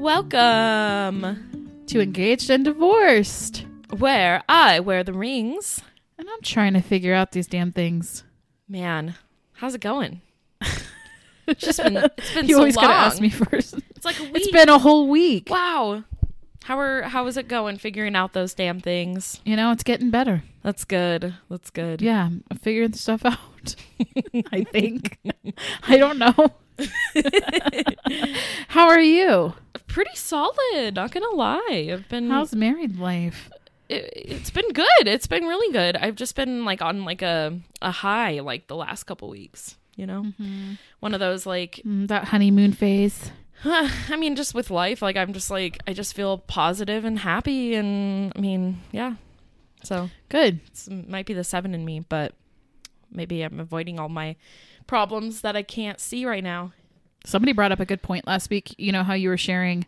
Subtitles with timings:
[0.00, 3.66] Welcome, to engaged and divorced.
[3.98, 5.82] where I wear the rings.
[6.18, 8.24] And I'm trying to figure out these damn things.
[8.66, 9.14] Man,
[9.52, 10.22] how's it going?
[11.46, 12.84] It's just been it's been you so always long.
[12.86, 13.74] gotta ask me first.
[13.96, 14.36] It's like a week.
[14.36, 15.48] It's been a whole week.
[15.50, 16.04] wow.
[16.64, 17.76] How are how is it going?
[17.76, 19.40] Figuring out those damn things.
[19.44, 20.44] You know, it's getting better.
[20.62, 21.34] That's good.
[21.50, 22.00] That's good.
[22.00, 23.74] Yeah, I'm figuring stuff out.
[24.52, 25.18] I think.
[25.88, 26.52] I don't know.
[28.68, 29.54] How are you?
[29.92, 30.94] Pretty solid.
[30.94, 31.88] Not gonna lie.
[31.92, 32.30] I've been.
[32.30, 33.50] How's married life?
[33.88, 34.86] it, it's been good.
[35.06, 35.96] It's been really good.
[35.96, 39.76] I've just been like on like a a high like the last couple weeks.
[39.96, 40.32] You know,
[41.00, 43.32] one of those like Mm, that honeymoon phase.
[43.64, 47.74] I mean, just with life, like I'm just like I just feel positive and happy,
[47.74, 49.14] and I mean, yeah.
[49.82, 50.60] So Good.
[50.88, 52.34] it might be the seven in me, but
[53.10, 54.36] maybe I'm avoiding all my
[54.86, 56.72] problems that I can't see right now.
[57.24, 58.74] Somebody brought up a good point last week.
[58.78, 59.86] You know how you were sharing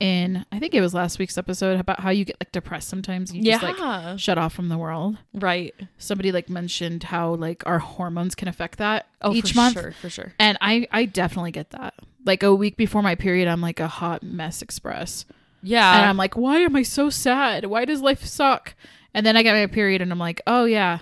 [0.00, 3.32] in I think it was last week's episode about how you get like depressed sometimes.
[3.32, 4.16] You just like Yeah.
[4.16, 5.18] shut off from the world.
[5.32, 5.74] Right.
[5.98, 9.74] Somebody like mentioned how like our hormones can affect that Oh, each for month.
[9.74, 10.32] sure, for sure.
[10.38, 11.94] And I I definitely get that.
[12.26, 15.26] Like a week before my period, I'm like a hot mess express.
[15.62, 15.96] Yeah.
[15.98, 17.66] and I'm like, why am I so sad?
[17.66, 18.74] Why does life suck?
[19.14, 20.98] And then I get my period and I'm like, oh yeah,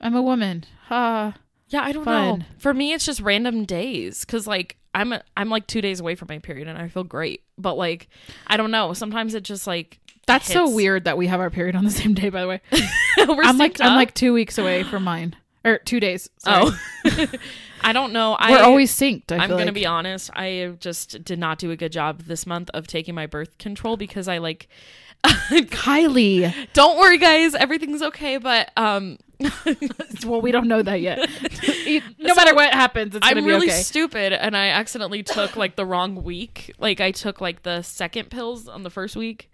[0.00, 0.64] I'm a woman.
[0.88, 1.34] Ha.
[1.68, 2.38] Yeah, I don't know.
[2.58, 6.14] For me, it's just random days because like I'm a, I'm like two days away
[6.14, 7.42] from my period and I feel great.
[7.58, 8.08] But like
[8.46, 8.94] I don't know.
[8.94, 12.14] Sometimes it just like That's so weird that we have our period on the same
[12.14, 12.60] day, by the way.
[13.18, 15.36] We're I'm like synced I'm like two weeks away from mine.
[15.64, 16.30] Or two days.
[16.38, 16.70] sorry.
[17.04, 17.26] oh,
[17.82, 18.34] I don't know.
[18.38, 19.32] I, We're always synced.
[19.32, 19.74] I I'm gonna like.
[19.74, 20.30] be honest.
[20.34, 23.96] I just did not do a good job this month of taking my birth control
[23.96, 24.68] because I like.
[25.24, 26.54] Kiley.
[26.72, 27.54] don't worry, guys.
[27.54, 28.38] Everything's okay.
[28.38, 29.18] But um,
[30.26, 31.18] well, we don't know that yet.
[32.18, 33.76] no matter what happens, it's I'm be really okay.
[33.76, 36.74] stupid, and I accidentally took like the wrong week.
[36.78, 39.50] Like I took like the second pills on the first week,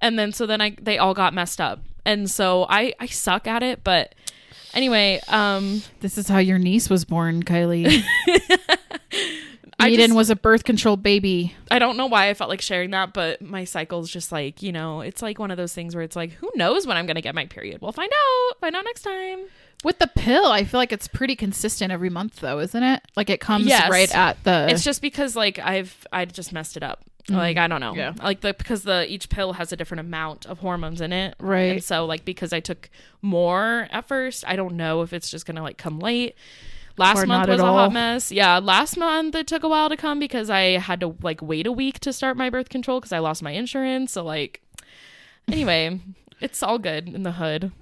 [0.00, 3.46] and then so then I they all got messed up, and so I I suck
[3.46, 3.82] at it.
[3.82, 4.14] But
[4.74, 8.02] anyway, um, This is how your niece was born, Kiley.
[9.78, 11.54] I Eden just- was a birth control baby.
[11.70, 14.72] I don't know why I felt like sharing that, but my cycle's just like, you
[14.72, 17.16] know, it's like one of those things where it's like, who knows when I'm going
[17.16, 17.80] to get my period?
[17.80, 18.60] We'll find out.
[18.60, 19.40] Find out next time.
[19.84, 23.02] With the pill, I feel like it's pretty consistent every month, though, isn't it?
[23.16, 23.90] Like it comes Yes.
[23.90, 24.68] right at the.
[24.70, 27.00] It's just because like I've I just messed it up.
[27.24, 27.34] Mm-hmm.
[27.36, 27.94] Like I don't know.
[27.94, 28.12] Yeah.
[28.22, 31.34] Like the because the each pill has a different amount of hormones in it.
[31.40, 31.72] Right.
[31.72, 32.90] And so like because I took
[33.22, 36.36] more at first, I don't know if it's just going to like come late.
[36.98, 37.74] Last Or month was a all.
[37.74, 38.30] hot mess.
[38.30, 41.66] Yeah, last month it took a while to come because I had to like wait
[41.66, 44.12] a week to start my birth control because I lost my insurance.
[44.12, 44.60] So like,
[45.48, 46.00] anyway,
[46.40, 47.72] it's all good in the hood.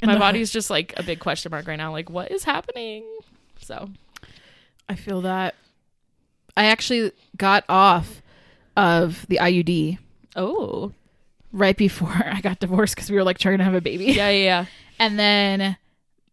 [0.00, 1.90] In my the body's just like a big question mark right now.
[1.92, 3.04] Like, what is happening?
[3.60, 3.88] So
[4.88, 5.54] I feel that.
[6.56, 8.22] I actually got off
[8.76, 9.98] of the IUD
[10.36, 10.92] oh
[11.52, 14.06] right before I got divorced because we were like trying to have a baby.
[14.06, 14.44] yeah yeah.
[14.44, 14.64] yeah.
[15.00, 15.76] And then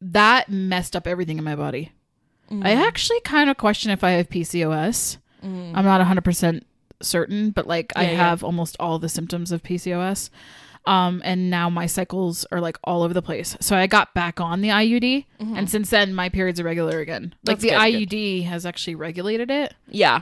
[0.01, 1.91] that messed up everything in my body.
[2.51, 5.17] I actually kind of question if I have PCOS.
[5.43, 6.61] I'm not 100%
[7.01, 8.17] certain, but like I Yeah, yeah.
[8.29, 10.29] have almost all the symptoms of PCOS.
[10.87, 13.57] Um, and now my cycles are like all over the place.
[13.59, 17.33] So I got back on the IUD, and since then my periods are regular again.
[17.45, 18.09] Like That's the good, good.
[18.09, 19.73] IUD has actually regulated it.
[19.87, 20.21] Yeah.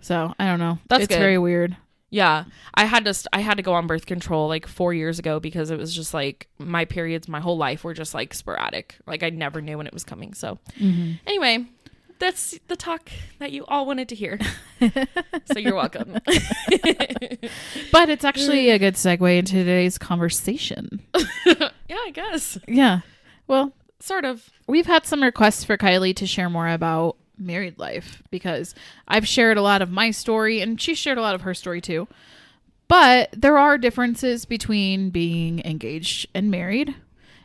[0.00, 0.78] So I don't know.
[0.88, 1.18] That's it's good.
[1.20, 1.76] very weird.
[2.10, 5.18] Yeah, I had to st- I had to go on birth control like 4 years
[5.18, 8.96] ago because it was just like my periods my whole life were just like sporadic.
[9.06, 10.32] Like I never knew when it was coming.
[10.32, 11.12] So mm-hmm.
[11.26, 11.66] anyway,
[12.18, 14.38] that's the talk that you all wanted to hear.
[14.80, 16.18] so you're welcome.
[17.92, 21.00] But it's actually a good segue into today's conversation.
[21.46, 22.58] yeah, I guess.
[22.66, 23.00] Yeah.
[23.46, 24.50] Well, Sort of.
[24.66, 28.74] we've had some requests for Kiley to share more about married life because
[29.06, 31.80] I've shared a lot of my story and she shared a lot of her story
[31.80, 32.08] too.
[32.88, 36.94] But there are differences between being engaged and married.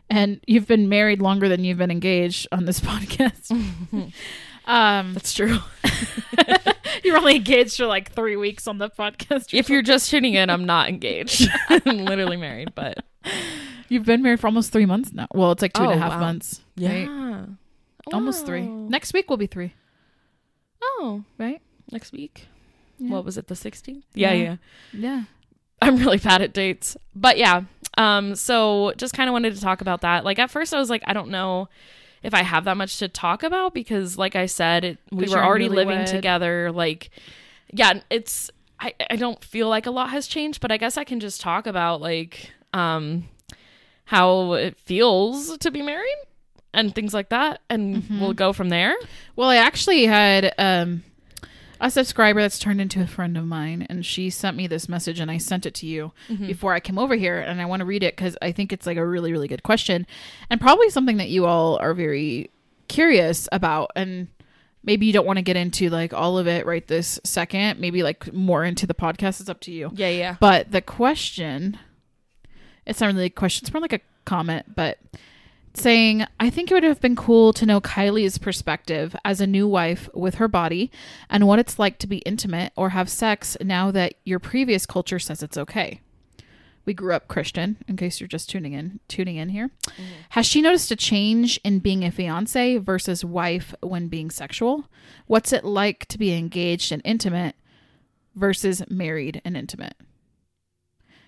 [0.10, 3.52] And you've been married longer than you've been engaged on this podcast.
[4.66, 5.60] um, That's true.
[7.04, 9.54] you're only engaged for like three weeks on the podcast.
[9.58, 11.50] if you're just tuning in, I'm not engaged.
[11.70, 13.00] I'm literally married, but
[13.90, 15.28] You've been married for almost three months now.
[15.34, 16.20] Well, it's like two and a Oh, half wow.
[16.20, 16.62] months.
[16.80, 17.08] right?
[17.08, 17.46] yeah.
[18.12, 18.62] Almost three.
[18.66, 19.74] Next week will be three,
[20.84, 21.62] Oh, right?
[21.92, 22.48] next week.
[22.98, 23.12] Yeah.
[23.12, 23.48] What was it?
[23.48, 24.04] The 16th?
[24.14, 24.44] Yeah, Yeah.
[24.44, 24.56] yeah.
[24.94, 25.24] Yeah.
[25.82, 26.96] I'm really bad at dates.
[27.16, 27.64] But yeah.
[27.98, 30.24] Um so just kind of wanted to talk about that.
[30.26, 31.68] Like at first I was like I don't know
[32.24, 35.44] if I have that much to talk about because like I said it, we were
[35.44, 36.12] already living newlywed.
[36.12, 37.10] together like
[37.74, 38.50] yeah, it's
[38.80, 41.42] I I don't feel like a lot has changed, but I guess I can just
[41.42, 43.26] talk about like um
[44.06, 46.16] how it feels to be married
[46.74, 48.20] and things like that and Mm-hmm.
[48.22, 48.96] we'll go from there.
[49.36, 51.04] Well, I actually had um,
[51.80, 55.20] a subscriber that's turned into a friend of mine, and she sent me this message,
[55.20, 56.48] and I sent it to you Mm-hmm.
[56.48, 58.86] before I came over here, and I want to read it because I think it's
[58.88, 60.08] like a really, really good question,
[60.50, 62.50] and probably something that you all are very
[62.88, 64.28] curious about, and
[64.84, 67.80] maybe you don't want to get into like all of it right this second.
[67.80, 69.40] Maybe like more into the podcast.
[69.40, 69.92] It's up to you.
[69.94, 70.36] Yeah, yeah.
[70.40, 71.78] But the question,
[72.86, 75.00] it's not really a question, it's more like a comment, but
[75.74, 79.68] saying, I think it would have been cool to know Kiley's perspective as a new
[79.68, 80.92] wife with her body
[81.30, 85.20] and what it's like to be intimate or have sex now that your previous culture
[85.20, 86.02] says it's okay.
[86.86, 89.70] We grew up Christian, in case you're just tuning in, tuning in here.
[89.88, 90.04] Mm-hmm.
[90.32, 94.90] Has she noticed a change in being a fiance versus wife when being sexual?
[95.26, 97.56] What's it like to be engaged and intimate
[98.36, 99.96] versus married and intimate?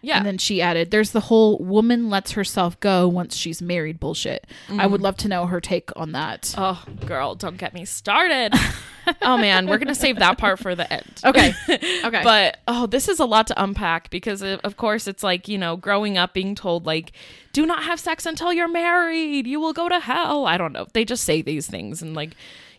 [0.05, 0.17] Yeah.
[0.17, 4.45] And then she added, "There's the whole woman lets herself go once she's married bullshit."
[4.69, 6.53] I would love to know her take on that.
[6.57, 8.53] oh, girl, don't get me started.
[9.23, 11.11] oh man, we're gonna save that part for the end.
[11.25, 11.53] Okay.
[12.05, 12.21] Okay.
[12.23, 15.57] But oh, this is a lot to unpack because uh, of course it's like, you
[15.57, 17.11] know, growing up being told like
[17.53, 19.47] do not have sex until you're married.
[19.47, 20.45] You will go to hell.
[20.45, 20.85] I don't know.
[20.93, 22.31] They just say these things and like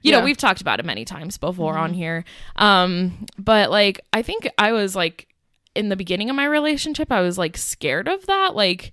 [0.03, 0.19] you Yeah.
[0.21, 2.25] know, we've talked about it many times before on here.
[2.55, 5.27] Um but like I think I was like
[5.77, 8.93] in the beginning of my relationship, I was like scared of that like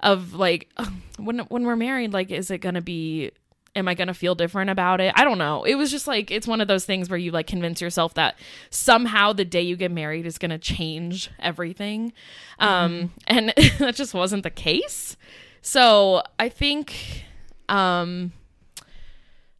[0.00, 0.68] of like
[1.18, 3.30] when when we're married like is it going to be
[3.76, 5.12] am I going to feel different about it?
[5.16, 5.64] I don't know.
[5.64, 8.38] It was just like it's one of those things where you like convince yourself that
[8.70, 12.12] somehow the day you get married is going to change everything.
[12.58, 15.16] Um and that just wasn't the case.
[15.62, 17.24] So, I think
[17.68, 18.32] um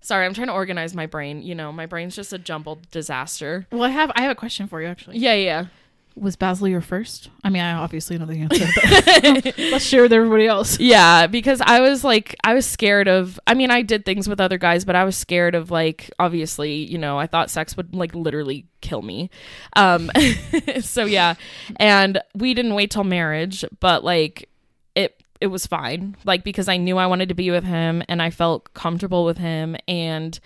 [0.00, 1.40] Sorry, I'm trying to organize my brain.
[1.40, 3.66] You know, my brain's just a jumbled disaster.
[3.72, 5.16] well, I have I have a question for you actually.
[5.16, 5.66] Yeah, yeah.
[6.16, 7.28] Was Basil your first?
[7.42, 10.78] I mean, I obviously know the answer, but let's share with everybody else.
[10.78, 13.40] Yeah, because I was like, I was scared of.
[13.48, 16.74] I mean, I did things with other guys, but I was scared of like, obviously,
[16.74, 19.28] you know, I thought sex would like literally kill me.
[19.74, 20.08] Um,
[20.80, 21.34] so yeah,
[21.76, 24.48] and we didn't wait till marriage, but like,
[24.94, 28.22] it it was fine, like because I knew I wanted to be with him and
[28.22, 30.38] I felt comfortable with him, and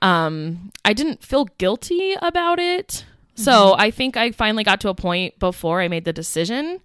[0.00, 3.04] um, I didn't feel guilty about it.
[3.38, 6.80] So I think I finally got to a point before I made the decision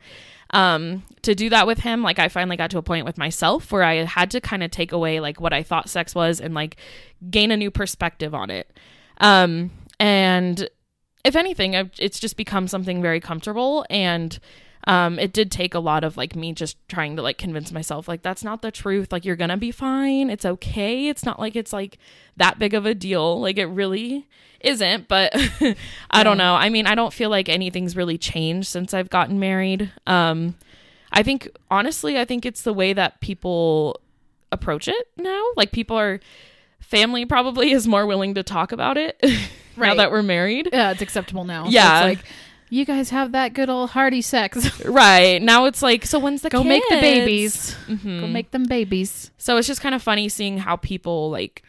[0.51, 2.03] um to do that with him.
[2.03, 4.69] Like i finally got to a point with myself where i had to kind of
[4.69, 6.77] take away like what i thought sex was and like
[7.31, 8.71] gain a new perspective on it.
[9.17, 10.69] Um and
[11.25, 14.37] if anything I've, it's just become something very comfortable and
[14.85, 18.07] um it did take a lot of like me just trying to like convince myself
[18.07, 19.11] like that's not the truth.
[19.11, 20.29] Like you're gonna be fine.
[20.29, 21.07] It's okay.
[21.07, 21.97] It's not like it's like
[22.37, 23.39] that big of a deal.
[23.39, 24.27] Like it really
[24.59, 25.33] isn't but
[26.11, 26.55] i don't know.
[26.55, 29.91] I mean i don't feel like anything's really changed since i've gotten married.
[30.07, 30.55] Um
[31.11, 33.99] i think honestly i think it's the way that people
[34.51, 35.43] approach it now.
[35.55, 36.19] Like people are
[36.79, 39.19] family probably is more willing to talk about it
[39.77, 40.69] now that we're married.
[40.71, 41.63] Yeah, it's acceptable now.
[41.65, 42.05] So Yeah.
[42.05, 42.25] it's like
[42.73, 44.83] you guys have that good old hearty sex.
[44.85, 47.01] right now it's like so when's the Go make the kids?
[47.01, 47.75] babies.
[47.87, 48.19] Mhm.
[48.21, 49.31] Go make them babies.
[49.37, 51.61] so it's just kind of funny seeing how people like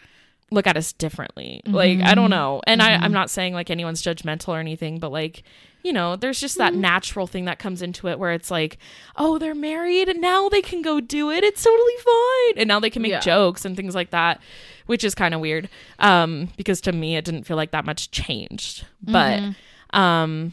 [0.50, 4.00] look at us differently like i don't know and I, i'm not saying like anyone's
[4.02, 5.42] judgmental or anything but like
[5.82, 8.78] you know there's just that natural thing that comes into it where it's like
[9.16, 12.78] oh they're married and now they can go do it it's totally fine and now
[12.78, 13.20] they can make Yeah.
[13.20, 14.40] jokes and things like that
[14.86, 15.68] which is kind of weird
[15.98, 19.42] um because to me it didn't feel like that much changed but
[19.90, 20.52] um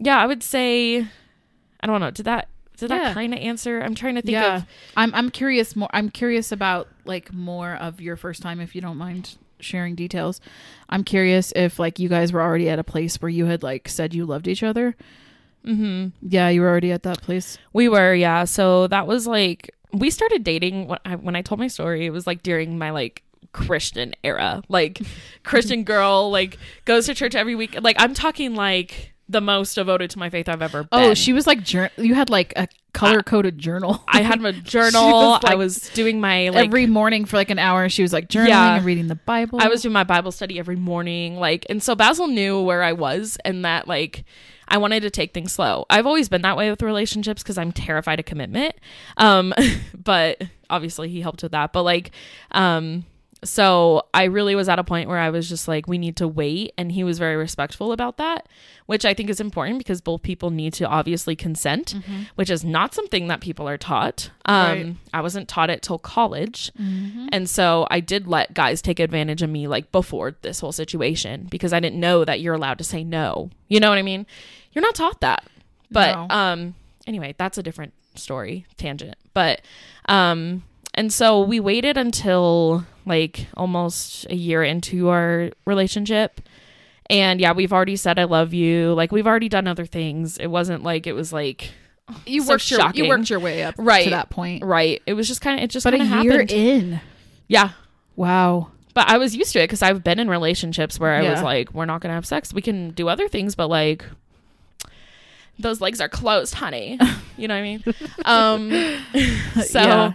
[0.00, 1.06] yeah i would say
[1.80, 2.98] i don't know did that did Yeah.
[2.98, 4.56] that kind of answer i'm trying to think yeah.
[4.56, 4.66] of
[4.96, 8.80] I'm I'm curious more I'm curious about like more of your first time if you
[8.80, 10.40] don't mind sharing details.
[10.88, 13.88] I'm curious if like you guys were already at a place where you had like
[13.90, 14.96] said you loved each other.
[15.64, 17.58] mhm Yeah, you were already at that place.
[17.74, 18.44] We were, yeah.
[18.44, 22.06] So that was like we started dating when I, when I told my story.
[22.06, 25.02] It was like during my like Christian era, like
[25.44, 27.76] Christian girl, like goes to church every week.
[27.82, 30.88] Like I'm talking like the most devoted to my faith I've ever been.
[30.92, 34.02] Oh, she was like jour- you had like a color coded journal.
[34.08, 35.02] I had a journal.
[35.02, 37.88] was, I was doing my like every morning for like an hour.
[37.88, 38.76] She was like journaling Yeah.
[38.76, 39.60] and reading the Bible.
[39.62, 42.92] I was doing my Bible study every morning, like, and so Basil knew where I
[42.92, 44.24] was and that, like,
[44.66, 45.84] I wanted to take things slow.
[45.90, 48.74] I've always been that way with relationships because I'm terrified of commitment.
[49.16, 49.52] Um,
[49.94, 51.72] but obviously he helped with that.
[51.72, 52.10] But like,
[52.52, 53.04] um,
[53.42, 56.28] so I really was at a point where I was just like, we need to
[56.28, 58.46] wait, and he was very respectful about that,
[58.86, 61.94] which I think is important because both people need to obviously consent,
[62.34, 64.30] which is not something that people are taught.
[64.44, 64.96] Um, Right.
[65.14, 66.70] I wasn't taught it till college.
[66.76, 71.46] And so I did let guys take advantage of me like before this whole situation
[71.50, 73.50] because I didn't know that you're allowed to say no.
[73.68, 74.26] You know what I mean?
[74.72, 75.44] You're not taught that.
[75.90, 76.34] But No.
[76.34, 76.74] um
[77.06, 79.16] anyway, that's a different story, tangent.
[79.34, 79.62] But
[80.06, 80.62] um
[80.94, 86.40] and so we waited until like almost a year into our relationship
[87.08, 88.92] And yeah, we've already said I love you.
[88.94, 90.38] Like we've already done other things.
[90.38, 91.72] It wasn't like it was like
[92.26, 94.04] You So worked your you worked your way up Right.
[94.04, 94.64] to that point.
[94.64, 95.02] right.
[95.06, 96.50] It was just kind of it just But a kind of year happened.
[96.52, 97.00] in.
[97.48, 97.70] yeah.
[98.16, 98.68] Wow.
[98.94, 101.72] But I was used to it because I've been in relationships where I was like,
[101.72, 102.52] we're not gonna have sex.
[102.52, 104.04] We can do other things, but like
[105.58, 106.98] those legs are closed, honey.
[107.36, 107.84] You know what I mean?
[108.26, 108.70] Um
[109.64, 110.12] so Yeah.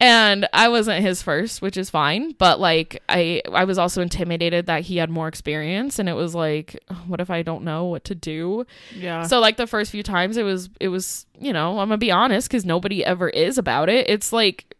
[0.00, 2.32] And I wasn't his first, which is fine.
[2.32, 6.34] But like I I was also intimidated that he had more experience and it was
[6.34, 8.66] like, what if I don't know what to do?
[8.94, 9.22] Yeah.
[9.26, 12.10] So like the first few times it was it was, you know, I'm gonna be
[12.10, 14.08] honest, because nobody ever is about it.
[14.10, 14.74] It's like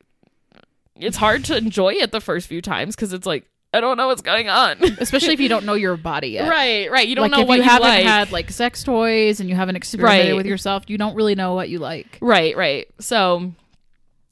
[0.97, 3.45] it's hard to enjoy it the first few times because it's like
[3.75, 4.83] I don't know what's going on.
[5.01, 6.49] especially if you don't know your body yet.
[6.49, 7.07] right, right.
[7.07, 8.05] You don't like know if what you you, haven't like.
[8.07, 10.37] had like sex toys and you haven't experimented Right.
[10.37, 12.17] with yourself, you don't really know what you like.
[12.23, 12.89] Right, right.
[13.01, 13.53] So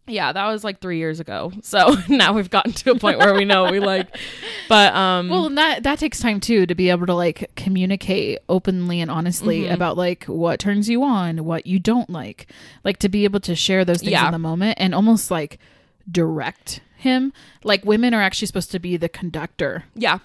[0.06, 1.50] yeah, that was like three years ago.
[1.62, 4.14] So now we've gotten to a point where we know we like
[4.68, 8.38] but um Well, and that that takes time too to be able to like communicate
[8.48, 9.72] openly and honestly Mm-hmm.
[9.74, 12.46] about like what turns you on, what you don't like,
[12.84, 14.26] like to be able to share those things Yeah.
[14.26, 15.58] in the moment and almost like
[16.10, 17.32] direct him.
[17.62, 20.18] Like women are actually supposed to be the conductor yeah.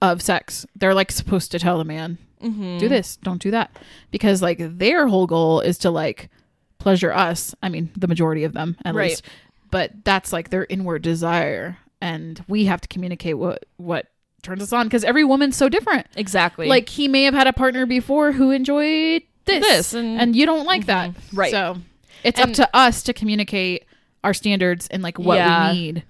[0.00, 0.66] of sex.
[0.76, 2.78] They're like supposed to tell the man, Mm-hmm.
[2.78, 3.76] do this, don't do that,
[4.12, 6.30] because like their whole goal is to like
[6.78, 7.54] pleasure us.
[7.62, 9.10] I mean, the majority of them at Right.
[9.10, 9.24] least,
[9.70, 14.06] but that's like their inward desire, and we have to communicate what what
[14.42, 16.06] turns us on because every woman's so different.
[16.16, 16.68] Exactly.
[16.68, 20.46] Like he may have had a partner before who enjoyed this, This, and- and, you
[20.46, 21.36] don't like that, mm-hmm.
[21.36, 21.50] Right.
[21.50, 21.78] So
[22.22, 23.84] it's And- up to us to communicate
[24.22, 25.72] our standards and like what Yeah.
[25.72, 26.04] we need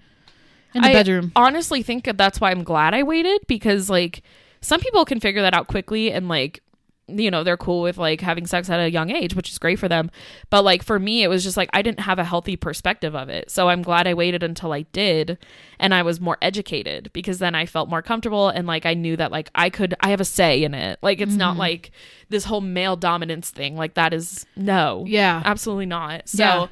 [0.75, 1.32] in the I bedroom.
[1.37, 4.22] honestly think that's why I'm glad I waited because like
[4.60, 6.60] some people can figure that out quickly and like
[7.08, 9.78] you know they're cool with like having sex at a young age which is great
[9.78, 10.10] for them.
[10.50, 13.28] But like for me it was just like I didn't have a healthy perspective of
[13.28, 13.50] it.
[13.50, 15.38] So I'm glad I waited until I did
[15.78, 19.16] and I was more educated because then I felt more comfortable and like I knew
[19.16, 20.98] that like I could I have a say in it.
[21.02, 21.60] Like it's not mm-hmm.
[21.60, 21.90] like
[22.28, 23.76] this whole male dominance thing.
[23.76, 25.04] Like that is no.
[25.06, 25.42] Yeah.
[25.44, 26.28] absolutely not.
[26.28, 26.66] So Yeah.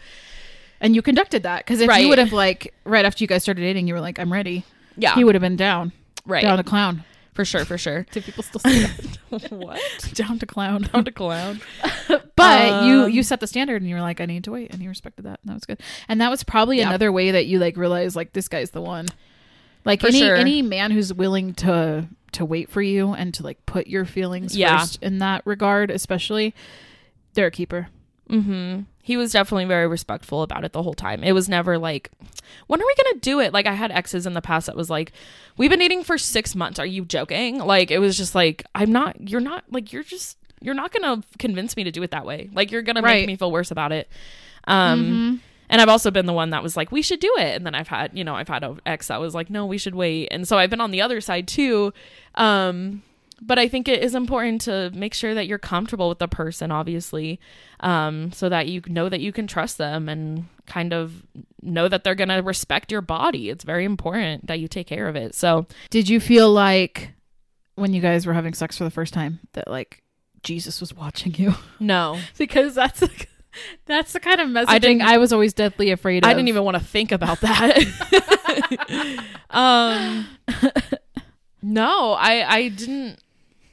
[0.80, 1.64] And you conducted that.
[1.64, 2.02] Because if Right.
[2.02, 4.64] you would have like right after you guys started dating, you were like, "I'm ready."
[4.96, 5.14] yeah.
[5.14, 5.92] He would have been down,
[6.24, 6.42] right.
[6.42, 7.04] Down to clown.
[7.36, 9.50] For sure for sure Do people still say that?
[9.52, 9.80] what
[10.14, 10.88] down to clown.
[10.92, 11.60] Down to clown
[12.34, 14.72] But you Um, you set the standard and you were like, I need to wait,
[14.72, 15.80] and he respected that, and that was good.
[16.08, 16.88] And that was probably Yeah.
[16.88, 19.06] another way that you like realized like this guy's the one.
[19.84, 20.34] Like For any sure.
[20.34, 24.56] any man who's willing to to wait for you and to like put your feelings
[24.56, 24.78] Yeah.
[24.80, 26.54] first in that regard, especially,
[27.34, 27.88] they're a keeper.
[28.28, 28.80] Mm-hmm.
[29.06, 31.22] He was definitely very respectful about it the whole time.
[31.22, 32.10] It was never like,
[32.66, 33.52] when are we gonna do it?
[33.52, 35.12] Like I had exes in the past that was like,
[35.56, 36.80] we've been dating for six months.
[36.80, 37.58] Are you joking?
[37.58, 39.30] Like it was just like, I'm not.
[39.30, 39.62] You're not.
[39.70, 40.38] Like you're just.
[40.60, 42.50] You're not gonna convince me to do it that way.
[42.52, 44.08] Like you're gonna make me feel worse about it.
[44.66, 45.40] Um.
[45.68, 47.54] And I've also been the one that was like, we should do it.
[47.54, 49.78] And then I've had, you know, I've had an ex that was like, no, we
[49.78, 50.28] should wait.
[50.32, 51.92] And so I've been on the other side too.
[52.34, 53.02] Um,
[53.40, 56.70] but I think it is important to make sure that you're comfortable with the person,
[56.72, 57.38] obviously,
[57.80, 61.26] um, so that you know that you can trust them and kind of
[61.62, 63.50] know that they're going to respect your body.
[63.50, 65.34] It's very important that you take care of it.
[65.34, 67.12] So, Did you feel like
[67.74, 70.02] when you guys were having sex for the first time that like
[70.42, 71.54] Jesus was watching you?
[71.80, 73.26] no, because that's the,
[73.84, 76.30] that's the kind of messaging didn't- I, was always deadly afraid of.
[76.30, 77.84] I didn't even want to think about that.
[79.50, 80.26] um,
[81.62, 83.20] no, I I didn't.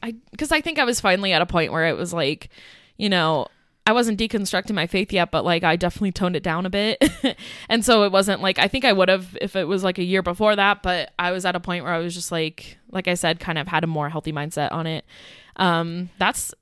[0.04, 2.50] I because I think I was finally at a point where it was like,
[2.98, 3.48] you know,
[3.88, 7.02] I wasn't deconstructing my faith yet, but like I definitely toned it down a bit,
[7.70, 10.04] and so it wasn't like I think I would have if it was like a
[10.04, 13.08] year before that, but I was at a point where I was just like, like
[13.08, 15.06] I said, kind of had a more healthy mindset on it.
[15.56, 16.54] Um, that's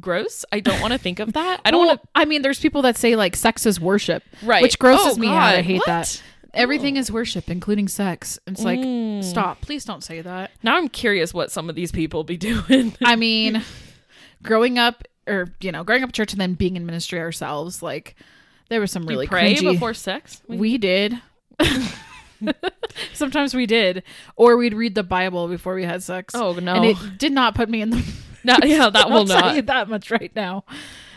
[0.00, 0.44] gross.
[0.52, 1.60] I don't want to think of that.
[1.64, 2.08] I don't Well, want to.
[2.14, 4.62] I mean, there's people that say like sex is worship, Right.
[4.62, 5.54] Which grosses Oh, me out.
[5.54, 5.86] I hate What?
[5.86, 6.22] that.
[6.56, 8.38] Everything is worship, including sex.
[8.46, 9.22] It's like, Mm.
[9.22, 9.60] stop.
[9.60, 10.50] Please don't say that.
[10.62, 12.94] Now I'm curious what some of these people be doing.
[13.04, 13.62] I mean,
[14.42, 18.14] growing up, or you know, growing up church and then being in ministry ourselves, like
[18.68, 19.72] there was some really you pray cringy.
[19.72, 20.42] before sex?
[20.48, 21.20] we did.
[23.14, 24.02] Sometimes we did,
[24.36, 26.34] or we'd read the Bible before we had sex.
[26.34, 26.74] Oh, no.
[26.74, 28.04] And it did not put me in the.
[28.44, 29.66] No, yeah, that will I'll tell you not.
[29.66, 30.64] that much right now.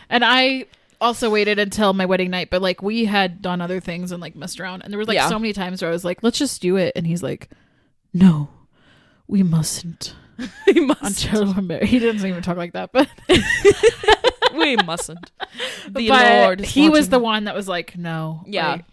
[0.08, 0.66] And I
[1.00, 4.36] also waited until my wedding night, but like we had done other things and like
[4.36, 4.82] messed around.
[4.82, 5.28] And there was like Yeah.
[5.28, 6.92] so many times where I was like, let's just do it.
[6.96, 7.48] And he's like,
[8.12, 8.48] no,
[9.26, 10.14] we mustn't
[10.66, 11.24] we must.
[11.24, 11.88] until we're married.
[11.88, 13.08] He doesn't even talk like that, but,
[14.56, 15.30] we mustn't.
[15.88, 16.60] The but Lord.
[16.60, 18.42] he was the one that was like, no.
[18.46, 18.72] Yeah.
[18.72, 18.84] like-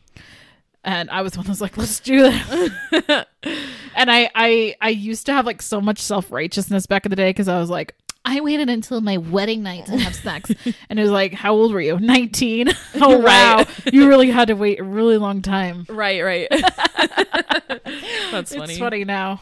[0.84, 3.28] and I was the one that was like, let's do that.
[3.96, 7.16] and I, I, I used to have like so much self righteousness back in the
[7.18, 7.94] day because I was like,
[8.30, 10.52] I waited until my wedding night to have sex.
[10.90, 11.98] and it was like, how old were you?
[11.98, 12.68] 19.
[12.96, 13.66] oh, wow.
[13.92, 15.86] You really had to wait a really long time.
[15.90, 16.48] Right, right.
[18.32, 18.74] That's funny.
[18.74, 19.40] It's funny now.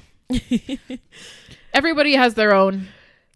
[1.73, 2.87] Everybody has their own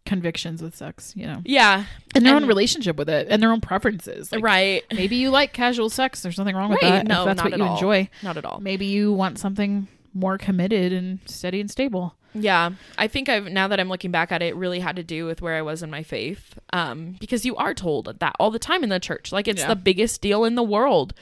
[0.06, 1.86] convictions with sex, you know, Yeah.
[2.16, 4.32] and their own relationship with it and their own preferences.
[4.32, 4.84] Like, right.
[4.94, 6.22] Maybe you like casual sex.
[6.22, 6.90] There's nothing wrong with Right.
[6.92, 7.08] that.
[7.08, 7.74] No, that's not what at you all.
[7.76, 8.10] enjoy.
[8.24, 8.60] Not at all.
[8.60, 12.16] Maybe you want something more committed and steady and stable.
[12.34, 15.04] Yeah, I think I've now that I'm looking back at it, it really had to
[15.04, 16.60] do with where I was in my faith.
[16.72, 19.70] Um, because you are told that all the time in the church, like it's Yeah.
[19.70, 21.14] the biggest deal in the world.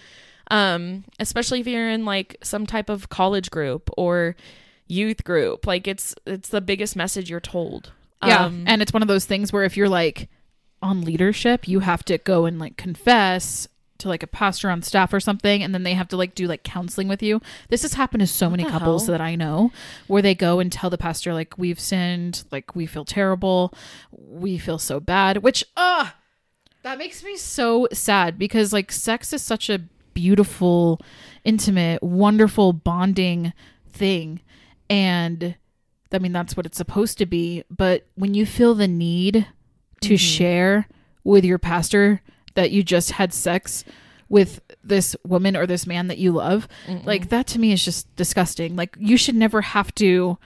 [0.49, 4.35] Um, especially if you're in like some type of college group or
[4.87, 7.91] youth group, like it's it's the biggest message you're told.
[8.25, 8.45] Yeah.
[8.45, 10.29] Um, and it's one of those things where if you're like
[10.81, 13.67] on leadership, you have to go and like confess
[13.99, 16.47] to like a pastor on staff or something and then they have to like do
[16.47, 17.41] like counseling with you.
[17.69, 19.13] This has happened to so many couples hell?
[19.13, 19.71] that I know
[20.07, 23.73] where they go and tell the pastor like we've sinned, like we feel terrible,
[24.11, 26.11] we feel so bad, which uh
[26.83, 29.79] that makes me so sad because like sex is such a
[30.13, 30.99] beautiful,
[31.43, 33.53] intimate, wonderful bonding
[33.91, 34.41] thing
[34.89, 35.55] and
[36.11, 37.63] I mean, that's what it's supposed to be.
[37.69, 39.47] But when you feel the need
[40.01, 40.87] to share
[41.23, 42.21] with your pastor
[42.57, 43.85] that you just had sex
[44.29, 46.67] with this woman or this man that you love,
[47.05, 48.75] like that to me is just disgusting.
[48.75, 50.37] Like, you should never have to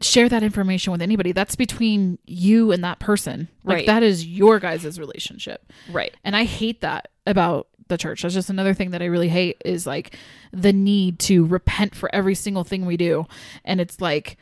[0.00, 1.30] share that information with anybody.
[1.30, 3.48] That's between you and that person.
[3.62, 3.86] Like, Right.
[3.86, 5.72] that is your guys' relationship.
[5.90, 6.12] right.
[6.24, 8.22] And I hate that about the church.
[8.22, 10.16] That's just another thing that I really hate is like
[10.52, 13.26] the need to repent for every single thing we do.
[13.64, 14.36] And it's like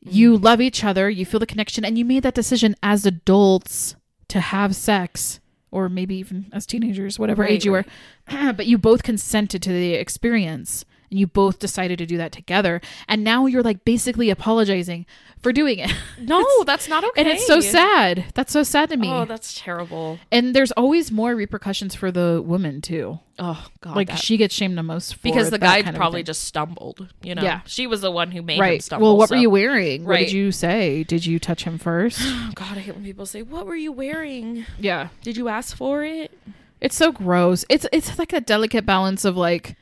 [0.00, 0.44] you mm.
[0.44, 3.96] love each other, you feel the connection, and you made that decision as adults
[4.28, 7.84] to have sex, or maybe even as teenagers, whatever Right, age you were.
[8.30, 12.80] but you both consented to the experience and you both decided to do that together.
[13.08, 15.06] And now you're like basically apologizing
[15.40, 15.92] for doing it.
[16.18, 17.20] No, that's not okay.
[17.20, 18.24] and it's so sad.
[18.34, 19.08] That's so sad to me.
[19.10, 20.18] Oh, that's terrible.
[20.32, 23.20] and there's always more repercussions for the woman too.
[23.38, 26.44] Oh God, like that- she gets shamed the most for because the guy probably just
[26.44, 27.12] stumbled.
[27.22, 27.60] You know, Yeah.
[27.66, 28.82] she was the one who made him right.
[28.82, 29.08] stumble.
[29.08, 30.04] Well, what so- were you wearing?
[30.04, 31.04] What did you say?
[31.04, 32.18] Did you touch him first?
[32.22, 34.64] Oh, God, I hate when people say, "What were you wearing?
[34.80, 35.08] yeah.
[35.22, 36.32] Did you ask for it?"
[36.80, 37.64] It's so gross.
[37.68, 39.76] It's it's like a delicate balance of like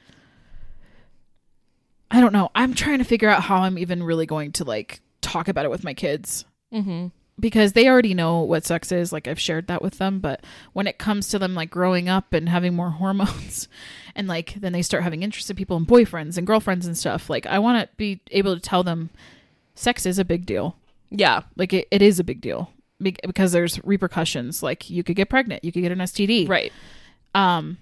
[2.14, 2.50] I don't know.
[2.54, 5.70] I'm trying to figure out how I'm even really going to like talk about it
[5.70, 7.06] with my kids Mm-hmm.
[7.38, 9.12] because they already know what sex is.
[9.12, 12.32] Like I've shared that with them, but when it comes to them like growing up
[12.32, 13.68] and having more hormones
[14.14, 17.28] and like then they start having interest in people and boyfriends and girlfriends and stuff,
[17.30, 19.10] like I want to be able to tell them
[19.74, 20.76] sex is a big deal.
[21.10, 24.62] Yeah, Like it, it is a big deal Be- because there's repercussions.
[24.62, 26.48] Like you could get pregnant, you could get an STD.
[26.48, 26.72] right.
[27.34, 27.78] Um,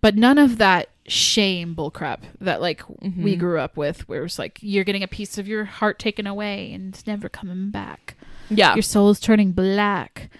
[0.00, 3.22] but none of that shame bullcrap that like Mm-hmm.
[3.22, 6.26] we grew up with, where it's like you're getting a piece of your heart taken
[6.26, 8.16] away and it's never coming back.
[8.48, 10.30] Yeah, Your soul's turning black.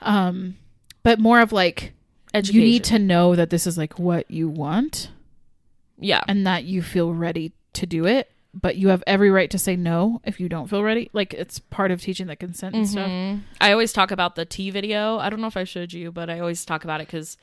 [0.00, 0.56] Um,
[1.02, 1.92] but more of like
[2.34, 2.60] education.
[2.60, 5.10] you need to know that this is like what you want
[5.98, 8.28] yeah, and that you feel ready to do it.
[8.54, 11.08] But you have every right to say no if you don't feel ready.
[11.14, 13.08] Like it's part of teaching the consent and stuff.
[13.08, 13.42] Mhm.
[13.60, 15.18] I always talk about the T video.
[15.18, 17.36] I don't know if I showed you, but I always talk about it because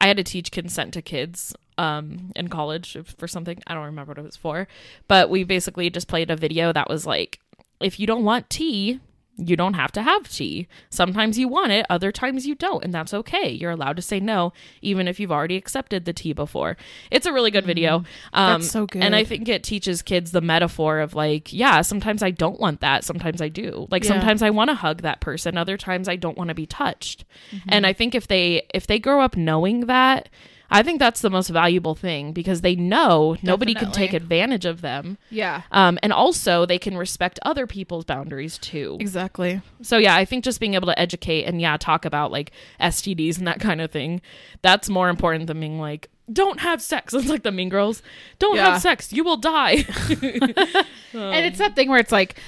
[0.00, 3.62] I had to teach consent to kids um, in college for something.
[3.66, 4.68] I don't remember what it was for,
[5.06, 7.40] but we basically just played a video that was like,
[7.80, 9.00] if you don't want tea,
[9.40, 10.66] you don't have to have tea.
[10.90, 13.48] Sometimes you want it, other times you don't, and that's okay.
[13.48, 16.76] You're allowed to say no, even if you've already accepted the tea before.
[17.12, 17.98] It's a really good video.
[18.32, 18.60] Um, Mm-hmm.
[18.62, 19.04] That's so good.
[19.04, 22.80] And I think it teaches kids the metaphor of like, yeah, sometimes I don't want
[22.80, 23.86] that, sometimes I do.
[23.92, 24.08] Like Yeah.
[24.08, 27.24] sometimes I want to hug that person, other times I don't want to be touched.
[27.52, 27.68] Mm-hmm.
[27.70, 30.28] And I think if they if they grow up knowing that,
[30.70, 34.82] I think that's the most valuable thing because they know nobody can take advantage of
[34.82, 35.16] them.
[35.30, 35.62] Yeah.
[35.72, 38.98] Um, and also they can respect other people's boundaries too.
[39.00, 39.62] Exactly.
[39.80, 43.38] So yeah, I think just being able to educate and yeah, talk about like STDs
[43.38, 44.20] and that kind of thing,
[44.60, 47.14] that's more important than being like, don't have sex.
[47.18, 48.02] It's like the mean girls.
[48.38, 48.72] Don't Yeah.
[48.72, 49.10] have sex.
[49.12, 49.86] You will die.
[50.10, 52.38] and it's that thing where it's like,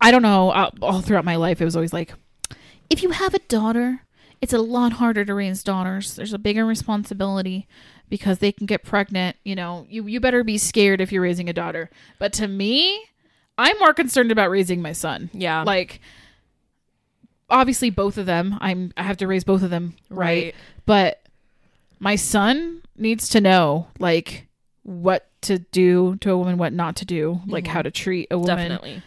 [0.00, 2.14] I don't know, uh, all throughout my life, it was always like,
[2.88, 4.00] if you have a daughter,
[4.40, 6.16] it's a lot harder to raise daughters.
[6.16, 7.66] There's a bigger responsibility
[8.08, 9.36] because they can get pregnant.
[9.44, 11.90] You know, you, you better be scared if you're raising a daughter.
[12.18, 13.04] But to me,
[13.58, 15.30] I'm more concerned about raising my son.
[15.32, 15.62] yeah.
[15.62, 16.00] Like,
[17.48, 20.44] obviously, both of them, I'm, I have to raise both of them right.
[20.44, 20.54] Right.
[20.84, 21.22] But
[21.98, 24.46] my son needs to know, like,
[24.82, 27.72] what to do to a woman, what not to do, like mm-hmm.
[27.72, 29.02] how to treat a woman, Definitely.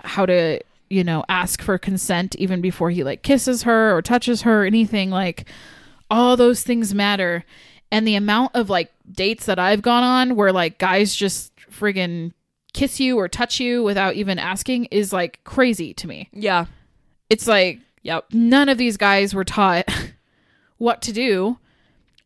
[0.00, 4.42] how to, you know, ask for consent even before he like kisses her or touches
[4.42, 5.48] her, anything like
[6.10, 7.44] all those things matter.
[7.90, 12.32] And the amount of like dates that I've gone on where like guys just friggin'
[12.72, 16.28] kiss you or touch you without even asking is like crazy to me.
[16.32, 16.66] Yeah.
[17.30, 18.26] It's like Yep.
[18.32, 19.88] none of these guys were taught
[20.78, 21.58] what to do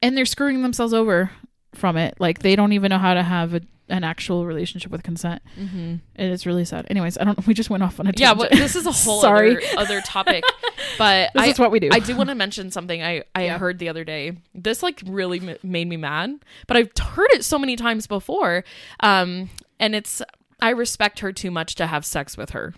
[0.03, 1.31] and they're screwing themselves over
[1.75, 5.03] from it like they don't even know how to have a, an actual relationship with
[5.03, 5.43] consent.
[5.59, 5.97] Mm-hmm.
[6.17, 6.87] It is really sad.
[6.91, 7.47] Anyways, I don't.
[7.47, 8.21] We just went off on a tangent.
[8.21, 9.57] Yeah, but this is a whole Sorry.
[9.57, 10.45] other, other topic.
[10.97, 11.89] But this I, is what we do.
[11.93, 13.59] I do want to mention something I, I Yeah.
[13.59, 14.39] heard the other day.
[14.55, 18.65] This like really m- made me mad, but I've heard it so many times before.
[19.01, 20.23] Um, and it's
[20.61, 22.75] I respect her too much to have sex with her.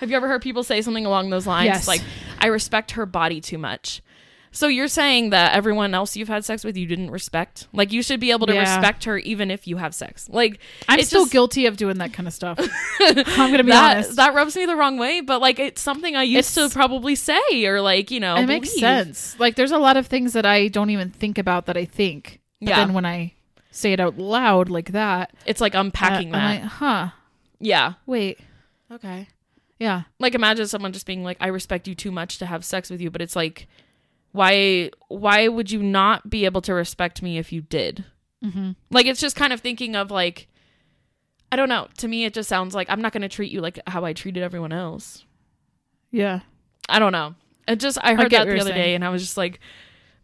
[0.00, 1.66] Have you ever heard people say something along those lines?
[1.68, 1.88] Yes.
[1.88, 2.02] Like,
[2.38, 4.02] I respect her body too much.
[4.56, 7.68] So you're saying that everyone else you've had sex with you didn't respect?
[7.74, 8.60] Like you should be able to Yeah.
[8.60, 10.28] respect her even if you have sex.
[10.32, 12.58] Like I'm still just- guilty of doing that kind of stuff.
[13.00, 14.16] I'm gonna be that honest.
[14.16, 17.14] that rubs me the wrong way, but like it's something I used It's- to probably
[17.16, 19.38] say or like you know it makes sense.
[19.38, 22.40] Like there's a lot of things that I don't even think about that I think.
[22.60, 22.76] But Yeah.
[22.86, 23.34] then when I
[23.70, 26.44] say it out loud like that, It's like unpacking uh, that.
[26.44, 27.08] I'm like, huh?
[27.60, 27.92] yeah.
[28.06, 28.38] Wait.
[28.90, 29.28] Okay.
[29.78, 30.04] Yeah.
[30.18, 33.02] Like imagine someone just being like, "I respect you too much to have sex with
[33.02, 33.68] you," but it's like,
[34.36, 34.90] why?
[35.08, 38.04] Why would you not be able to respect me if you did?
[38.44, 38.72] Mm-hmm.
[38.90, 40.48] Like it's just kind of thinking of like,
[41.50, 41.88] I don't know.
[41.98, 44.12] To me, it just sounds like I'm not going to treat you like how I
[44.12, 45.24] treated everyone else.
[46.10, 46.40] Yeah.
[46.88, 47.34] I don't know.
[47.66, 49.58] It just I heard get that the other day, and I was just like,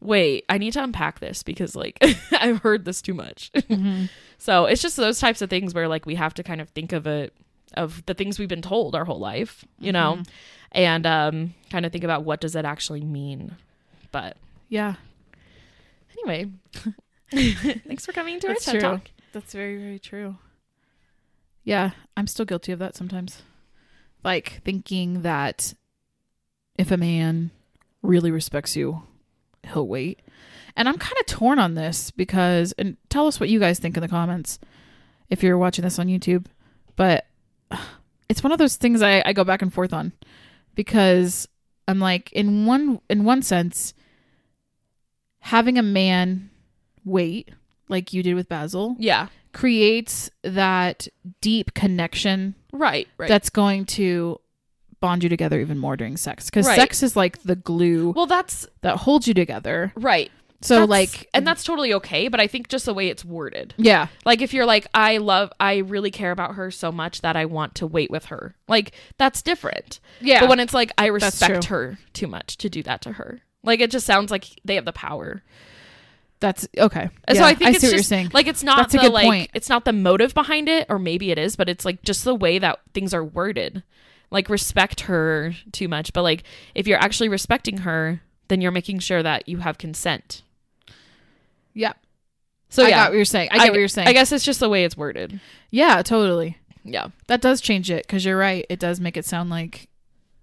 [0.00, 1.98] wait, I need to unpack this because like
[2.32, 3.50] I've heard this too much.
[3.68, 4.04] Mm-hmm.
[4.38, 6.92] So it's just those types of things where like we have to kind of think
[6.92, 7.32] of it
[7.74, 10.22] of the things we've been told our whole life, you know, Mm-hmm.
[10.72, 13.56] and um kind of think about what does that actually mean.
[14.12, 14.36] But
[14.68, 14.94] Yeah.
[16.12, 16.50] anyway,
[17.30, 19.10] thanks for coming to That's our TED talk.
[19.32, 20.36] That's very, very true.
[21.64, 23.42] Yeah, I'm still guilty of that sometimes.
[24.22, 25.74] Like thinking that
[26.76, 27.50] if a man
[28.02, 29.02] really respects you,
[29.72, 30.20] he'll wait.
[30.76, 33.96] And I'm kind of torn on this because, and tell us what you guys think
[33.96, 34.58] in the comments
[35.30, 36.46] if you're watching this on YouTube.
[36.96, 37.26] But
[38.28, 40.12] it's one of those things I, I go back and forth on
[40.74, 41.48] because
[41.88, 43.94] I'm like, in one in one sense,
[45.42, 46.50] having a man
[47.04, 47.50] wait
[47.88, 49.28] like you did with Basil Yeah.
[49.52, 51.08] creates that
[51.40, 53.06] deep connection Right.
[53.18, 53.28] Right.
[53.28, 54.40] that's going to
[55.00, 56.76] bond you together even more during sex because Right.
[56.76, 60.30] sex is like the glue well, that's that holds you together right.
[60.60, 63.74] so That's- like and that's totally okay, but I think just the way it's worded.
[63.76, 67.34] yeah Like if you're like, I love, I really care about her so much that
[67.36, 68.54] I want to wait with her.
[68.68, 69.98] Like that's different.
[70.20, 73.40] yeah But when it's like, I respect her too much to do that to her.
[73.62, 75.42] Like it just sounds like they have the power.
[76.40, 78.46] that's okay And yeah, so I think I it's see what just you're saying like
[78.48, 79.50] it's not That's a the good like point.
[79.54, 82.34] it's not the motive behind it, or maybe it is, but it's like just the
[82.34, 83.82] way that things are worded.
[84.30, 86.42] Like respect her too much, but like
[86.74, 90.42] if you're actually respecting her, then you're making sure that you have consent.
[91.74, 91.92] yeah
[92.70, 94.44] So i yeah, got what you're saying i get what you're saying I guess it's
[94.44, 95.40] just the way it's worded.
[95.70, 97.08] yeah totally Yeah.
[97.28, 99.88] that does change it because you're right it does make it sound like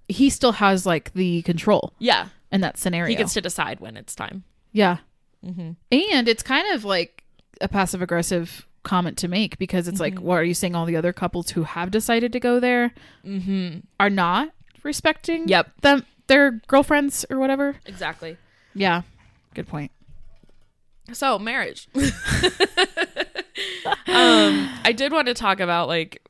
[0.08, 2.30] he still has like the control Yeah.
[2.52, 4.44] In that scenario He gets to decide when it's time.
[4.72, 4.98] yeah
[5.46, 5.72] Mm-hmm.
[5.92, 7.24] And it's kind of like
[7.62, 10.20] a passive aggressive comment to make because it's like, Mhm.
[10.20, 10.76] what are you saying?
[10.76, 12.92] All the other couples who have decided to go there
[13.26, 13.80] Mm-hmm.
[14.02, 14.50] are not
[14.84, 15.80] respecting Yep.
[15.82, 17.78] them, their girlfriends or whatever.
[17.86, 18.36] Exactly.
[18.76, 19.04] Yeah.
[19.54, 19.92] Good point.
[21.14, 21.88] So marriage.
[21.96, 22.04] um,
[24.84, 26.22] I did want to talk about like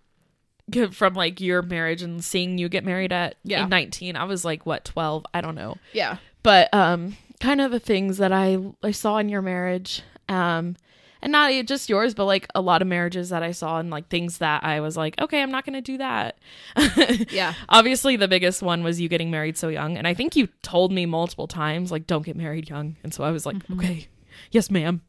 [0.92, 3.66] from like your marriage and seeing you get married at Yeah.
[3.66, 4.16] 19.
[4.16, 5.78] I was like what 12, I don't know.
[5.94, 6.18] Yeah.
[6.44, 10.76] But um kind of the things that I I saw in your marriage um
[11.22, 14.08] and not just yours but like a lot of marriages that I saw and like
[14.10, 16.38] things that I was like, okay, I'm not going to do that.
[17.30, 17.54] Yeah.
[17.68, 19.98] Obviously, the biggest one was you getting married so young.
[19.98, 22.96] And I think you told me multiple times, like, don't get married young.
[23.04, 23.80] And so I was like, Mm-hmm.
[23.80, 24.08] okay,
[24.52, 25.02] yes, ma'am.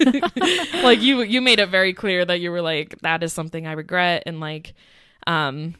[0.82, 3.72] like you you made it very clear that you were like, that is something I
[3.72, 4.74] regret and like
[5.26, 5.74] um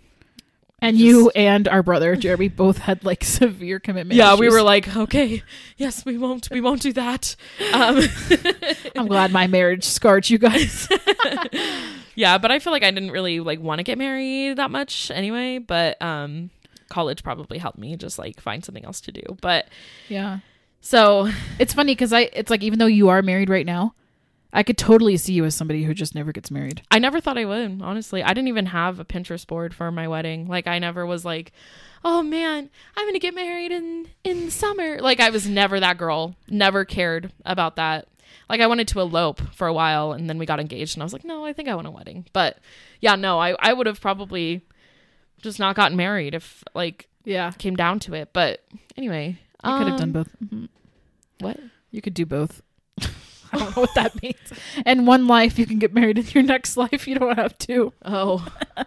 [0.80, 4.16] And you and our brother Jeremy both had like severe commitment.
[4.16, 5.42] yeah, we were like, okay,
[5.76, 7.36] yes, we won't we won't do that.
[7.72, 8.00] Um
[8.96, 10.88] I'm glad my marriage scarred you guys.
[12.14, 15.10] yeah, but I feel like I didn't really like want to get married that much
[15.10, 16.50] anyway, but um
[16.88, 19.22] college probably helped me just like find something else to do.
[19.40, 19.66] But
[20.08, 20.40] yeah.
[20.82, 23.94] so It's funny because I, it's like, even though you are married right now,
[24.52, 26.82] I could totally see you as somebody who just never gets married.
[26.90, 28.22] I never thought I would, honestly.
[28.22, 30.46] I didn't even have a Pinterest board for my wedding.
[30.46, 31.52] Like I never was like,
[32.04, 35.96] "Oh man, I'm going to get married in in summer." Like I was never that
[35.96, 36.34] girl.
[36.48, 38.08] Never cared about that.
[38.50, 41.06] Like I wanted to elope for a while and then we got engaged and I
[41.06, 42.58] was like, "No, I think I want a wedding." But
[43.00, 44.60] yeah, no, I I would have probably
[45.40, 47.52] just not gotten married if like Yeah.
[47.52, 48.28] came down to it.
[48.34, 48.62] But
[48.98, 50.28] anyway, You could have um, done both.
[50.44, 50.68] Mhm.
[51.40, 51.58] What?
[51.90, 52.60] You could do both.
[53.52, 54.36] I don't know what that means.
[54.86, 56.18] And one life, you can get married.
[56.18, 57.92] In your next life, you don't have to.
[58.04, 58.46] Oh.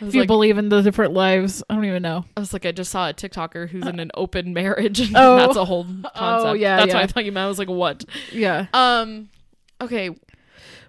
[0.00, 2.24] If you like, believe in the different lives, I don't even know.
[2.36, 5.00] I was like, I just saw a TikToker who's in an open marriage.
[5.00, 5.36] And Oh.
[5.36, 5.84] that's a whole
[6.14, 6.14] concept.
[6.16, 6.94] Oh, yeah, That's yeah.
[6.94, 7.44] what I thought you meant.
[7.44, 8.04] I was like, what?
[8.32, 8.66] Yeah.
[8.74, 9.28] Um,
[9.80, 10.10] okay.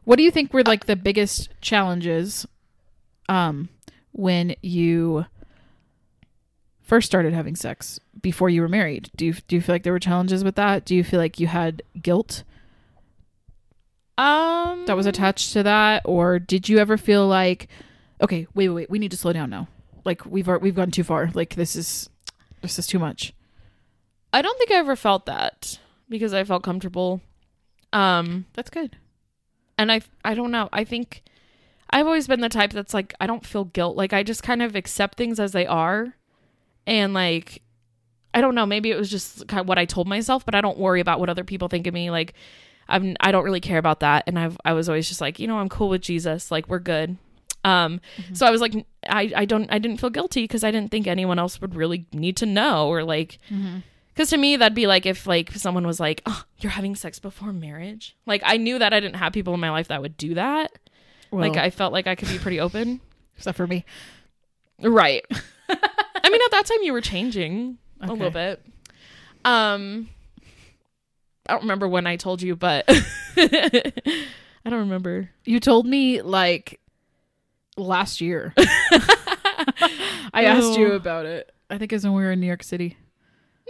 [0.05, 2.45] What do you think were like the biggest challenges
[3.29, 3.69] um
[4.11, 5.25] when you
[6.81, 9.09] first started having sex before you were married?
[9.15, 10.83] Do you do you feel like there were challenges with that?
[10.85, 12.43] Do you feel like you had guilt
[14.17, 17.67] Um, that was attached to that or did you ever feel like
[18.21, 19.67] okay, wait, wait, wait, we need to slow down now.
[20.05, 21.31] Like we've we've gone too far.
[21.33, 22.09] Like this is
[22.61, 23.33] this is too much.
[24.31, 27.21] I don't think I ever felt that because I felt comfortable.
[27.93, 28.97] Um, That's good.
[29.77, 30.69] and I I don't know.
[30.71, 31.23] I think
[31.89, 33.95] I've always been the type that's like I don't feel guilt.
[33.95, 36.15] Like I just kind of accept things as they are,
[36.85, 37.61] and like
[38.33, 38.65] I don't know.
[38.65, 41.19] Maybe it was just kind of what I told myself, but I don't worry about
[41.19, 42.11] what other people think of me.
[42.11, 42.33] Like
[42.87, 45.47] I'm I don't really care about that, and I've I was always just like you
[45.47, 46.51] know I'm cool with Jesus.
[46.51, 47.17] Like we're good.
[47.63, 47.99] Um,
[48.33, 48.73] so I was like
[49.09, 52.05] I I don't I didn't feel guilty because I didn't think anyone else would really
[52.13, 53.39] need to know or like
[54.13, 57.19] because to me, that'd be like if like someone was like, "Oh, you're having sex
[57.19, 60.15] before marriage." Like I knew that I didn't have people in my life that would
[60.15, 60.71] do that.
[61.31, 63.01] like I felt like I could be pretty open.
[63.37, 63.83] except for me.
[64.81, 65.25] right.
[65.69, 68.65] I mean, at that time you were changing a little bit.
[69.43, 70.09] Um,
[71.47, 72.85] I don't remember when I told you, but
[73.37, 73.91] I
[74.65, 75.29] don't remember.
[75.45, 76.79] You told me like
[77.77, 78.53] last year.
[78.57, 80.95] I asked you Oh.
[80.95, 81.51] about it.
[81.69, 82.97] I think it was when we were in New York City.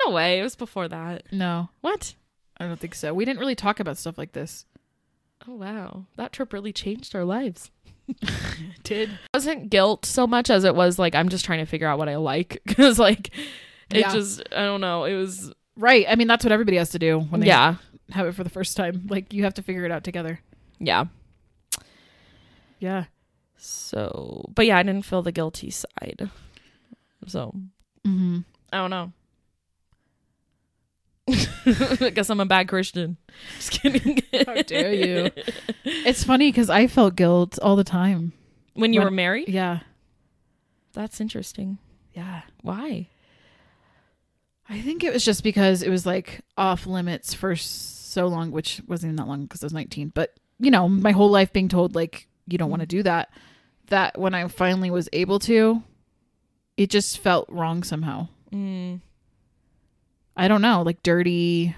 [0.05, 0.39] No way.
[0.39, 1.23] It was before that.
[1.31, 2.15] No, What?
[2.57, 3.13] I don't think so.
[3.13, 4.65] We didn't really talk about stuff like this.
[5.45, 7.69] Oh wow, that trip really changed our lives.
[8.83, 11.87] Did It wasn't guilt so much as it was like I'm just trying to figure
[11.87, 13.31] out what I like because like
[13.89, 14.13] it Yeah.
[14.13, 15.03] just I don't know.
[15.03, 16.05] It was right?
[16.09, 17.75] I mean, that's what everybody has to do when they yeah
[18.11, 19.07] have it for the first time.
[19.09, 20.39] Like you have to figure it out together.
[20.79, 21.05] yeah.
[22.79, 23.05] Yeah.
[23.57, 26.29] So, but yeah, I didn't feel the guilty side.
[27.27, 27.53] So
[28.05, 28.39] Mm-hmm.
[28.71, 29.11] I don't know.
[31.27, 33.17] I guess I'm a bad Christian.
[33.57, 34.21] Just kidding.
[34.45, 35.31] How dare you?
[35.83, 38.33] It's funny because I felt guilt all the time.
[38.75, 39.49] When you When- were married?
[39.49, 39.79] Yeah.
[40.93, 41.79] That's interesting.
[42.13, 42.41] Yeah.
[42.61, 43.07] Why?
[44.67, 48.81] I think it was just because it was like off limits for so long, which
[48.87, 50.09] wasn't even that long because I was 19.
[50.09, 53.29] But, you know, my whole life being told, like, you don't want to do that,
[53.87, 55.83] that when I finally was able to,
[56.77, 58.27] it just felt wrong somehow.
[58.51, 59.01] Mm,
[60.35, 61.75] I don't know, like dirty.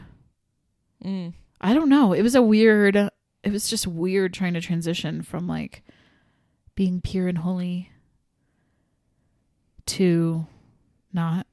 [1.03, 1.33] mm.
[1.59, 2.13] I don't know.
[2.13, 5.83] It was a weird, it was just weird trying to transition from like
[6.75, 7.91] being pure and holy
[9.87, 10.45] to
[11.11, 11.47] not.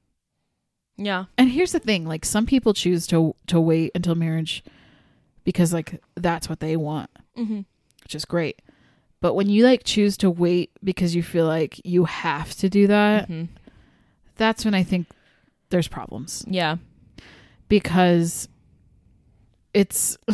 [0.97, 1.25] Yeah.
[1.39, 4.63] And here's the thing, like some people choose to to wait until marriage
[5.45, 7.61] because like that's what they want, Mm-hmm.
[8.05, 8.61] which is great.
[9.21, 12.87] But when you like choose to wait because you feel like you have to do
[12.87, 13.45] that, hmm
[14.37, 15.07] that's when I think
[15.71, 16.77] there's problems Yeah.
[17.69, 18.49] because
[19.73, 20.17] it's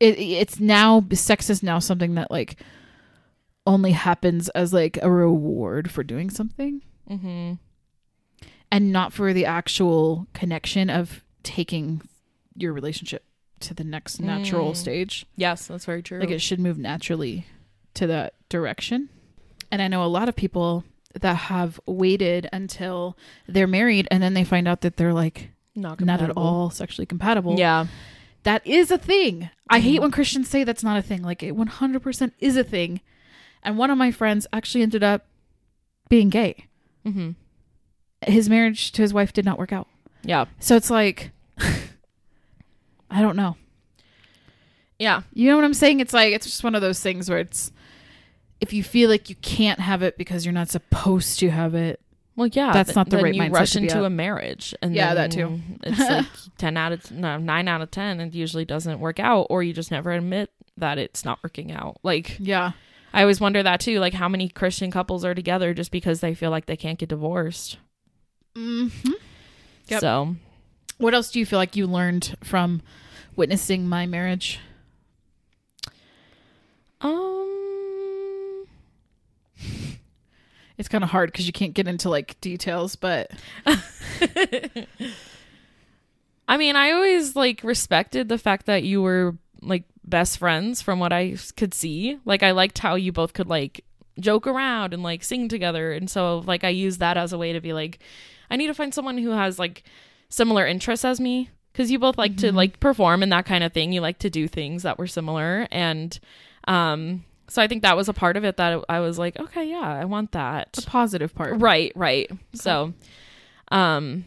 [0.00, 2.60] it it's now sex is now something that like
[3.66, 7.54] only happens as like a reward for doing something Mm-hmm.
[8.70, 12.02] And not for the actual connection of taking
[12.56, 13.24] your relationship
[13.60, 14.76] to the next natural Mm.
[14.76, 15.26] stage.
[15.36, 16.20] Yes, that's very true.
[16.20, 17.46] Like it should move naturally
[17.94, 19.08] to that direction.
[19.70, 20.84] And I know a lot of people
[21.20, 23.16] that have waited until
[23.48, 27.06] they're married and then they find out that they're like not not at all sexually
[27.06, 27.58] compatible.
[27.58, 27.86] Yeah.
[28.44, 29.50] That is a thing.
[29.68, 30.02] I hate Mhm.
[30.02, 31.22] when Christians say that's not a thing.
[31.22, 33.00] Like it 100% is a thing.
[33.62, 35.26] And one of my friends actually ended up
[36.08, 36.66] being gay.
[37.04, 37.30] Mm-hmm.
[38.22, 39.88] His marriage to his wife did not work out.
[40.22, 40.46] Yeah.
[40.58, 41.30] So it's like
[43.10, 43.56] I don't know.
[44.98, 45.22] Yeah.
[45.32, 46.00] You know what I'm saying?
[46.00, 47.72] It's like it's just one of those things where it's
[48.60, 52.00] if you feel like you can't have it because you're not supposed to have it.
[52.36, 52.72] Well, yeah.
[52.72, 55.60] That's th- not the right you mindset rush into a marriage, and Yeah, that too.
[55.82, 56.26] It's like
[56.58, 58.20] ten out of no, nine out of ten.
[58.20, 61.98] It usually doesn't work out, or you just never admit that it's not working out.
[62.02, 62.72] Like Yeah.
[63.12, 63.98] I always wonder that too.
[63.98, 67.08] Like how many Christian couples are together just because they feel like they can't get
[67.08, 67.78] divorced.
[68.56, 69.12] Mm-hmm.
[69.88, 70.00] Yep.
[70.00, 70.36] So
[70.98, 72.82] What else do you feel like you learned from
[73.36, 74.58] witnessing my marriage?
[77.00, 78.66] um.
[80.78, 83.30] It's kind of hard because you can't get into like details, but
[86.48, 90.98] I mean, I always like respected the fact that you were like best friends from
[90.98, 92.18] what I could see.
[92.24, 93.84] Like I liked how you both could like
[94.18, 95.92] joke around and like sing together.
[95.92, 97.98] And so like I used that as a way to be like
[98.50, 99.82] I need to find someone who has like
[100.28, 102.54] similar interests as me cuz you both like to Mhm.
[102.54, 103.92] like perform and that kind of thing.
[103.92, 106.18] You like to do things that were similar and
[106.68, 109.68] um so I think that was a part of it that I was like, okay,
[109.68, 110.72] yeah, I want that.
[110.74, 111.60] the positive part.
[111.60, 112.30] Right, right.
[112.54, 112.94] So,
[113.72, 114.26] um,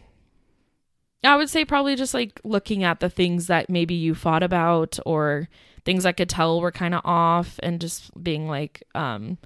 [1.24, 4.98] I would say probably just like looking at the things that maybe you fought about
[5.06, 5.48] or
[5.86, 9.38] things I could tell were kind of off and just being like um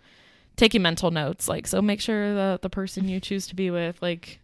[0.57, 4.03] taking mental notes like so make sure that the person you choose to be with
[4.03, 4.41] like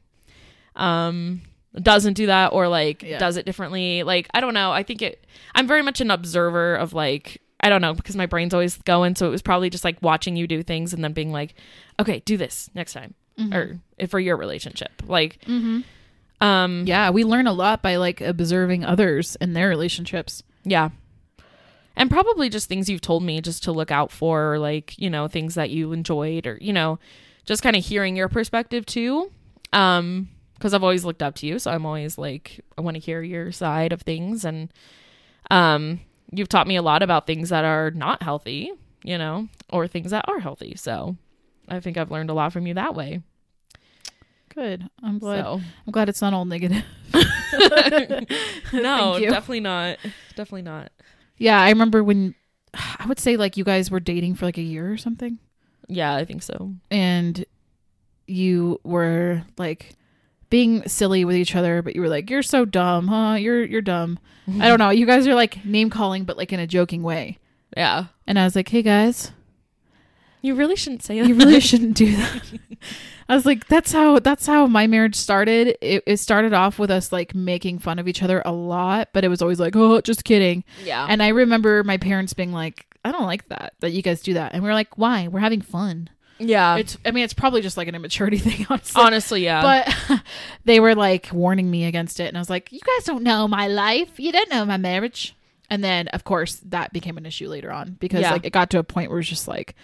[0.76, 1.42] um
[1.80, 3.18] doesn't do that or like Yeah.
[3.18, 6.76] does it differently like I don't know I think it I'm very much an observer
[6.76, 9.84] of like I don't know because my brain's always going so it was probably just
[9.84, 11.54] like watching you do things and then being like
[12.00, 13.14] okay do this next time
[13.52, 15.80] or if for your relationship like Mm-hmm.
[16.46, 20.42] um Yeah, we learn a lot by like observing others and their relationships.
[20.64, 20.90] Yeah.
[21.96, 25.08] And probably just things you've told me just to look out for, or like, you
[25.08, 26.98] know, things that you enjoyed or, you know,
[27.44, 29.30] just kind of hearing your perspective too.
[29.72, 31.58] Um, because I've always looked up to you.
[31.58, 34.44] So I'm always like, I want to hear your side of things.
[34.44, 34.72] And
[35.50, 36.00] um,
[36.32, 40.10] you've taught me a lot about things that are not healthy, you know, or things
[40.10, 40.74] that are healthy.
[40.76, 41.16] So
[41.68, 43.22] I think I've learned a lot from you that way.
[44.54, 44.88] Good.
[45.02, 45.42] I'm glad.
[45.42, 46.84] So I'm glad it's not all negative.
[48.72, 49.98] no, definitely not.
[50.36, 50.92] Definitely not.
[51.36, 52.34] Yeah, I remember when
[52.74, 55.38] I would say like you guys were dating for like a year or something,
[55.88, 56.72] Yeah, I think so.
[56.90, 57.44] and
[58.26, 59.94] you were like
[60.54, 63.34] being silly with each other, but you were like, "You're so dumb, huh?
[63.40, 64.20] You're you're dumb."
[64.60, 64.90] I don't know.
[64.90, 67.38] You guys are like name calling, but like in a joking way.
[67.76, 68.04] Yeah.
[68.24, 69.32] And I was like, "Hey guys,
[70.42, 71.26] You really shouldn't say that.
[71.26, 72.42] you really shouldn't do that."
[73.28, 75.76] I was like, "That's how that's how my marriage started.
[75.80, 79.24] It, it started off with us like making fun of each other a lot, but
[79.24, 81.04] it was always like, oh, just kidding." Yeah.
[81.08, 84.34] And I remember my parents being like, I don't like that, that you guys do
[84.34, 84.54] that.
[84.54, 85.26] And we're like, why?
[85.26, 86.10] We're having fun.
[86.38, 86.76] Yeah.
[86.76, 89.02] It's, I mean, it's probably just like an immaturity thing, honestly.
[89.02, 89.62] Honestly, yeah.
[90.08, 90.20] but
[90.64, 92.28] they were like warning me against it.
[92.28, 94.18] And I was like, you guys don't know my life.
[94.18, 95.36] You don't know my marriage.
[95.70, 98.32] And then, of course, that became an issue later on because Yeah.
[98.32, 99.74] like it got to a point where it's just like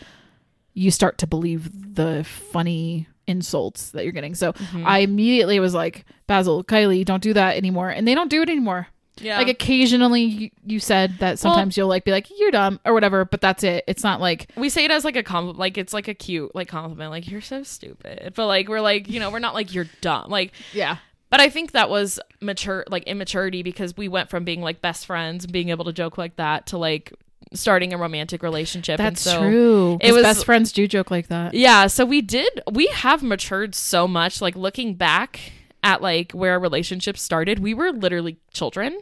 [0.74, 4.34] you start to believe the funny insults that you're getting.
[4.34, 4.86] So Mm-hmm.
[4.86, 7.88] I immediately was like, Basil, Kiley, don't do that anymore.
[7.90, 8.88] And they don't do it anymore.
[9.20, 9.38] Yeah.
[9.38, 13.24] Like occasionally you, you said that sometimes you'll like be like you're dumb or whatever,
[13.24, 13.84] but that's it.
[13.86, 16.54] It's not like we say it as like a compliment, like it's like a cute
[16.54, 18.32] like compliment, like you're so stupid.
[18.34, 20.30] But like we're like, you know, we're not like you're dumb.
[20.30, 20.98] Like yeah.
[21.28, 25.06] but I think that was mature like immaturity because we went from being like best
[25.06, 27.12] friends and being able to joke like that to like
[27.52, 29.00] starting a romantic relationship.
[29.00, 29.98] and That's so, true.
[30.00, 31.54] It was- best friends do joke like that.
[31.54, 36.52] Yeah, so we did we have matured so much like looking back at like where
[36.52, 39.00] our relationship started, we were literally children.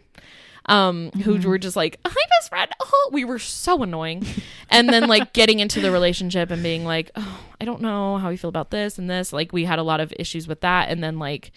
[0.67, 4.27] Um, who were just like, "Hi, best friend." Oh, we were so annoying,
[4.69, 8.29] and then like getting into the relationship and being like, "Oh, I don't know how
[8.29, 10.91] we feel about this and this." Like we had a lot of issues with that,
[10.91, 11.53] and then like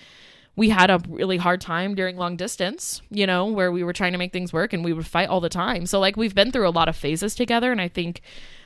[0.55, 4.11] we had a really hard time during long distance, you know, where we were trying
[4.11, 5.85] to make things work and we would fight all the time.
[5.85, 8.21] So like we've been through a lot of phases together, and I think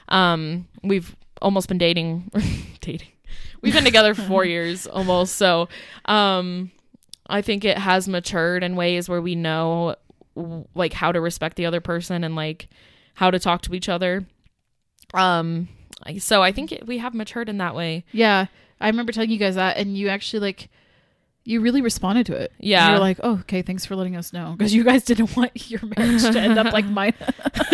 [0.10, 2.32] um, we've almost been dating,
[2.82, 3.10] dating.
[3.62, 5.36] We've been together for four years almost.
[5.36, 5.70] So,
[6.06, 6.72] um,
[7.28, 9.96] I think it has matured in ways where we know
[10.76, 12.68] like how to respect the other person and like
[13.16, 14.26] how to talk to each other.
[15.14, 15.70] Um,
[16.20, 18.04] so I think it, we have matured in that way.
[18.12, 18.48] Yeah.
[18.80, 20.70] I remember telling you guys that and you actually like
[21.48, 22.52] you really responded to it.
[22.60, 22.90] Yeah.
[22.90, 24.56] You're like, oh, okay, thanks for letting us know.
[24.58, 27.14] Because you guys didn't want your marriage to end up like mine.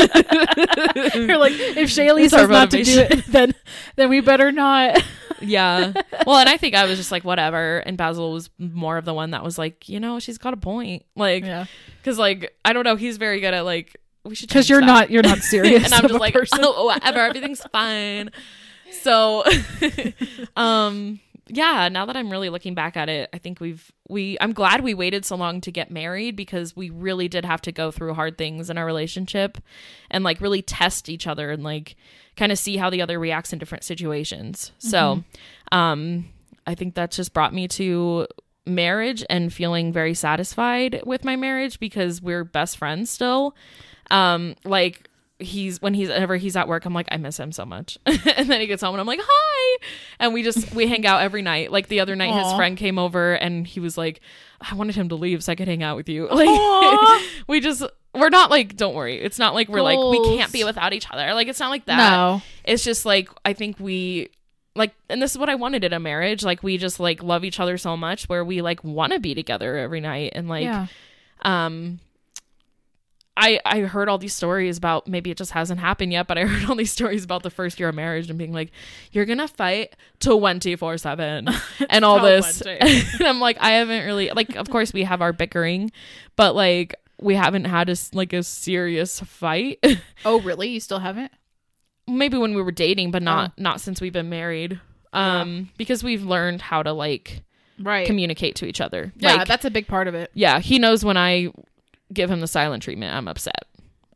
[1.16, 3.54] You're like, if Shaylee says not to do it, then
[3.96, 5.02] then we better not.
[5.42, 5.94] Yeah.
[6.28, 9.14] well, and I think I was just like whatever, and Basil was more of the
[9.14, 11.66] one that was like, you know, she's got a point, like, Yeah.
[12.02, 14.86] because like I don't know, he's very good at like we should Because you're that.
[14.86, 15.86] not you're not serious.
[15.86, 16.60] and I'm just like, person.
[16.62, 18.30] oh, whatever, everything's fine.
[19.02, 19.44] So,
[20.56, 21.90] um, yeah.
[21.90, 24.38] Now that I'm really looking back at it, I think we've we.
[24.40, 27.72] I'm glad we waited so long to get married because we really did have to
[27.72, 29.58] go through hard things in our relationship,
[30.10, 31.96] and like really test each other and like
[32.38, 34.72] kind of see how the other reacts in different situations.
[34.80, 35.24] So,
[35.72, 36.30] um,
[36.66, 38.28] I think that's just brought me to
[38.66, 43.56] marriage and feeling very satisfied with my marriage because we're best friends still.
[44.10, 45.10] Um, like
[45.42, 47.98] he's when he's whenever he's at work, I'm like, I miss him so much.
[48.06, 49.78] and then he gets home and I'm like, hi.
[50.20, 51.72] And we just we hang out every night.
[51.72, 54.22] Like the other night his friend came over and he was like,
[54.62, 56.28] I wanted him to leave so I could hang out with you.
[56.42, 59.22] Like we just we're not like don't worry.
[59.22, 61.34] It's not like we're like we can't be without each other.
[61.34, 62.42] Like it's not like that No.
[62.64, 64.30] it's just like I think we
[64.76, 66.44] like and this is what I wanted in a marriage.
[66.44, 69.36] Like we just like love each other so much where we like want to be
[69.36, 70.88] together every night and like yeah.
[71.44, 72.00] um
[73.38, 76.46] I I heard all these stories about maybe it just hasn't happened yet, but I
[76.46, 78.72] heard all these stories about the first year of marriage and being like,
[79.12, 81.48] You're gonna fight twenty four seven
[81.90, 82.62] and all this.
[82.66, 85.92] and I'm like, I haven't really like of course we have our bickering,
[86.36, 89.80] but like we haven't had a like a serious fight.
[90.26, 90.70] Oh, really?
[90.70, 91.32] You still haven't?
[92.08, 93.62] maybe when we were dating but not Oh.
[93.62, 94.82] not since we've been married
[95.14, 97.44] um because we've learned how to like
[97.80, 98.06] Right.
[98.06, 99.14] communicate to each other.
[99.18, 100.30] yeah, Like, that's a big part of it.
[100.34, 101.52] yeah, he knows when I
[102.14, 103.68] give him the silent treatment, I'm upset.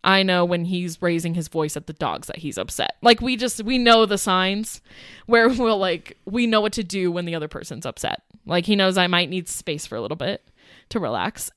[0.05, 2.95] I know when he's raising his voice at the dogs that he's upset.
[3.01, 4.81] Like we just we know the signs
[5.25, 8.21] where we'll like we know what to do when the other person's upset.
[8.45, 10.47] Like he knows I might need space for a little bit
[10.89, 11.49] to relax.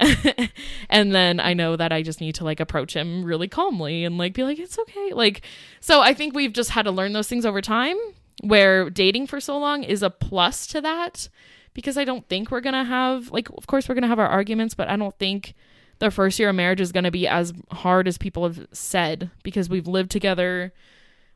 [0.89, 4.17] and then I know that I just need to like approach him really calmly and
[4.17, 5.13] like be like it's okay.
[5.13, 5.43] Like
[5.81, 7.97] so I think we've just had to learn those things over time
[8.43, 11.29] where dating for so long is a plus to that
[11.75, 14.19] because I don't think we're going to have like of course we're going to have
[14.19, 15.55] our arguments, but I don't think
[15.99, 19.31] the first year of marriage is going to be as hard as people have said
[19.43, 20.73] because we've lived together.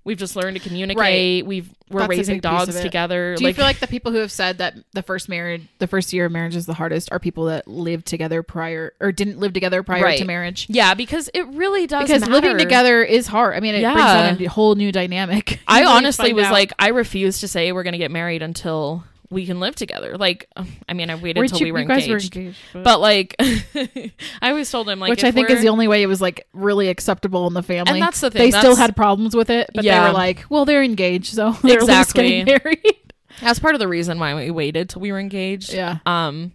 [0.05, 1.47] We've just learned to communicate.
[1.47, 3.37] We've we're That's raising big piece of dogs together.
[3.37, 6.13] Do you feel like the people who have said that the first marriage, the first
[6.13, 9.53] year of marriage is the hardest, are people that lived together prior or didn't live
[9.53, 10.19] together prior Right.
[10.19, 10.67] to marriage?
[10.69, 13.55] yeah, because it really does Because living together is hard.
[13.55, 15.61] I mean, it brings on a whole new dynamic.
[15.69, 16.53] I honestly was out.
[16.53, 20.17] like, I refuse to say we're going to get married until we can live together.
[20.19, 20.47] Like,
[20.89, 22.09] I mean, I waited until we were engaged.
[22.09, 25.69] were engaged, but, But like, I always told him like, which I think is the
[25.69, 27.95] only way it was like really acceptable in the family.
[27.95, 30.65] And that's the thing, They still had problems with it, but they were like, "Well,
[30.65, 32.45] they're engaged, so they're Exactly.
[32.45, 35.73] getting married." That's part of the reason why we waited till we were engaged.
[35.73, 35.99] Yeah.
[36.07, 36.53] Um,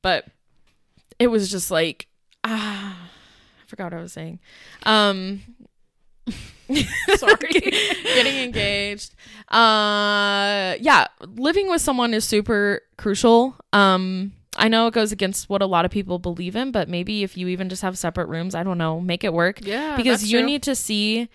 [0.00, 0.26] but
[1.18, 2.06] it was just like,
[2.44, 4.38] ah, I forgot what I was saying.
[4.84, 5.42] Um,
[7.16, 7.48] sorry,
[8.04, 9.14] getting engaged.
[9.48, 13.56] Uh, yeah, living with someone is super crucial.
[13.72, 17.22] Um, I know it goes against what a lot of people believe in, but maybe
[17.22, 19.60] if you even just have separate rooms, I don't know, make it work.
[19.64, 20.46] Yeah, because you true.
[20.46, 21.28] need to see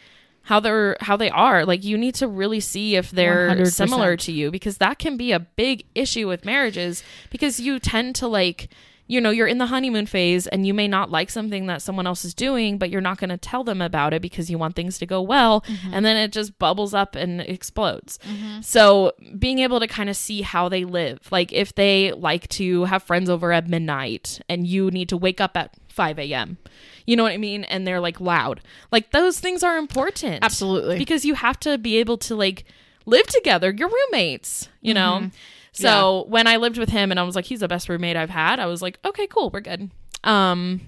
[0.43, 3.71] how they're how they are like you need to really see if they're 100%.
[3.71, 8.13] similar to you because that can be a big issue with marriages because you tend
[8.13, 8.69] to like
[9.07, 12.07] you know you're in the honeymoon phase and you may not like something that someone
[12.07, 14.75] else is doing but you're not going to tell them about it because you want
[14.75, 15.93] things to go well Mm-hmm.
[15.93, 18.17] and then it just bubbles up and explodes.
[18.61, 22.85] So being able to kind of see how they live like if they like to
[22.85, 26.57] have friends over at midnight and you need to wake up at 5 a.m
[27.05, 27.65] you know what i mean?
[27.65, 28.61] And they're like loud.
[28.91, 30.39] Like those things are important.
[30.43, 30.97] Absolutely.
[30.97, 32.63] because you have to be able to like
[33.05, 35.29] live together you're roommates you know
[35.73, 38.29] so when i lived with him and i was like he's the best roommate i've
[38.29, 39.89] had i was like okay cool we're good
[40.23, 40.79] um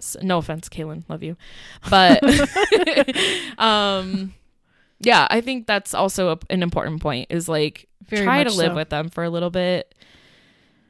[0.00, 1.36] s- no offense kaylin love you
[1.90, 2.20] but
[3.58, 4.34] um
[5.00, 8.72] yeah i think that's also a, an important point is like Very try to live
[8.72, 8.74] so.
[8.76, 9.94] with them for a little bit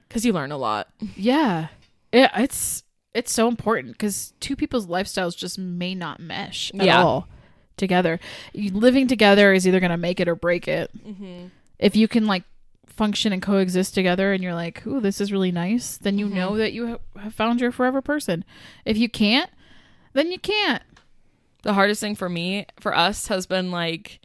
[0.08, 1.68] because you learn a lot Yeah.
[2.12, 7.02] Yeah, it's it's so important because two people's lifestyles just may not mesh at Yeah.
[7.02, 7.28] all
[7.76, 8.20] together.
[8.54, 10.90] You, living together is either going to make it or break it.
[11.06, 11.46] Mm-hmm.
[11.78, 12.44] If you can like
[12.96, 16.34] function and coexist together and you're like, "Ooh, this is really nice," then you Mm-hmm.
[16.36, 18.44] know that you ha- have found your forever person.
[18.84, 19.50] If you can't,
[20.14, 20.82] then you can't.
[21.62, 24.20] the hardest thing for me for us has been like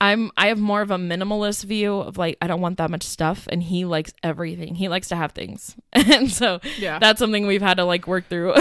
[0.00, 3.02] i'm i have more of a minimalist view of like i don't want that much
[3.02, 6.98] stuff and he likes everything he likes to have things and so Yeah.
[6.98, 8.54] that's something we've had to like work through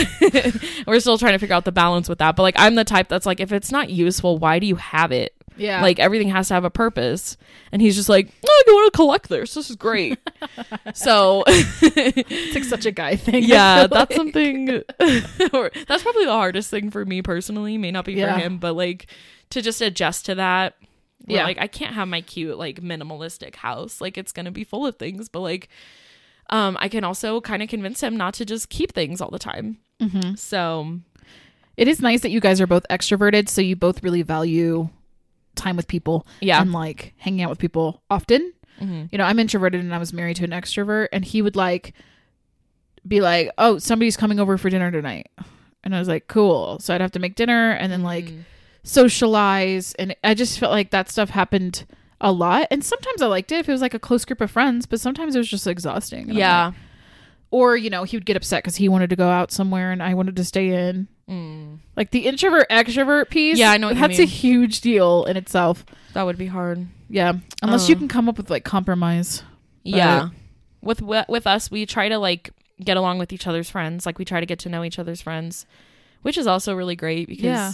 [0.88, 3.08] we're still trying to figure out the balance with that but like i'm the type
[3.10, 5.82] that's like if it's not useful why do you have it Yeah.
[5.82, 7.38] like everything has to have a purpose
[7.72, 10.18] and he's just like oh, i want to collect this this is great
[10.94, 13.44] so it's like such a guy thing.
[13.48, 14.14] Yeah that's like.
[14.18, 14.70] something
[15.54, 18.34] or that's probably the hardest thing for me personally may not be Yeah.
[18.36, 19.08] for him but like
[19.52, 20.76] to just adjust to that
[21.28, 21.44] yeah Yeah.
[21.46, 24.96] like i can't have my cute like minimalistic house like it's gonna be full of
[24.98, 25.70] things but like
[26.50, 29.40] um i can also kind of convince him not to just keep things all the
[29.40, 30.38] time Mhm.
[30.38, 31.00] so
[31.78, 34.90] It is nice that you guys are both extroverted, so you both really value
[35.56, 38.54] time with people yeah and like hanging out with people often.
[38.82, 39.10] Mhm.
[39.12, 41.94] You know, I'm introverted and I was married to an extrovert, and he would like
[43.08, 45.28] be like, "Oh, somebody's coming over for dinner tonight,"
[45.84, 48.44] and I was like, "Cool." So I'd have to make dinner and then like Mm.
[48.84, 51.86] socialize, and I just felt like that stuff happened
[52.22, 52.68] a lot.
[52.72, 55.00] And sometimes I liked it if it was like a close group of friends, but
[55.00, 56.30] sometimes it was just exhausting.
[56.32, 56.76] Yeah like-
[57.56, 60.02] or you know, he would get upset because he wanted to go out somewhere and
[60.04, 61.08] I wanted to stay in.
[61.30, 61.80] Mm.
[61.96, 63.58] Like the introvert extrovert piece.
[63.58, 65.86] Yeah, I know that's a huge deal in itself.
[66.14, 68.00] that would be hard Yeah, unless you Uh.
[68.00, 69.44] can come up with like compromise.
[69.84, 70.30] yeah
[70.82, 72.52] with with us we try to like
[72.84, 75.22] get along with each other's friends like we try to get to know each other's
[75.22, 75.66] friends
[76.24, 77.72] which is also really great because Yeah.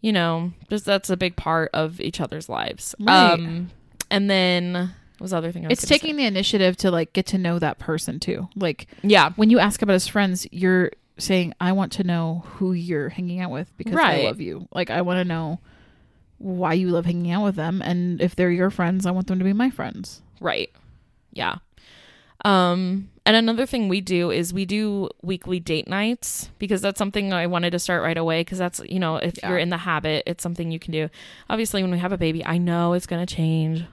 [0.00, 3.32] you know just that's a big part of each other's lives Right.
[3.34, 3.70] um
[4.10, 7.26] and then was the other thing I was It's taking the initiative to like get
[7.26, 8.48] to know that person too.
[8.56, 12.72] Like yeah when you ask about his friends, you're saying, "I want to know who
[12.72, 14.68] you're hanging out with because I love you.
[14.72, 15.60] Like I want to know
[16.38, 19.38] why you love hanging out with them, and if they're your friends, I want them
[19.38, 20.70] to be my friends." right
[21.32, 21.56] yeah
[22.44, 27.32] um and another thing we do is we do weekly date nights because that's something
[27.32, 29.50] I wanted to start right away because that's you know if Yeah.
[29.50, 31.10] you're in the habit it's something you can do
[31.50, 33.84] obviously when we have a baby I know it's going to change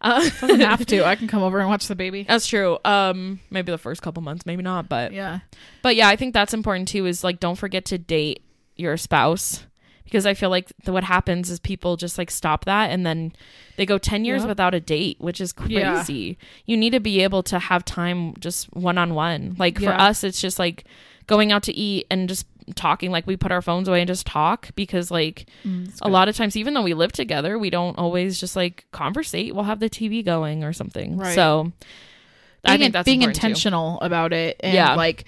[0.00, 1.04] Uh, Doesn't have to.
[1.06, 2.24] I can come over and watch the baby.
[2.28, 2.78] that's true.
[2.84, 5.40] Um, maybe the first couple months, maybe not, but Yeah.
[5.82, 7.06] but yeah, I think that's important too.
[7.06, 8.42] Is like don't forget to date
[8.76, 9.64] your spouse
[10.04, 13.32] because I feel like the, what happens is people just like stop that and then
[13.76, 14.48] they go ten years Yep.
[14.48, 15.94] without a date, which is Yeah.
[15.94, 16.38] crazy.
[16.66, 19.56] You need to be able to have time just one on one.
[19.58, 20.84] Like for us, it's just like
[21.26, 23.10] going out to eat and just talking.
[23.10, 26.36] Like we put our phones away and just talk because like Mm, a lot of
[26.36, 29.88] times even though we live together we don't always just like conversate we'll have the
[29.90, 31.34] tv going or something Right.
[31.34, 31.72] so
[32.64, 33.46] i being, think that's being important too.
[33.46, 34.94] intentional about it and Yeah.
[34.96, 35.24] like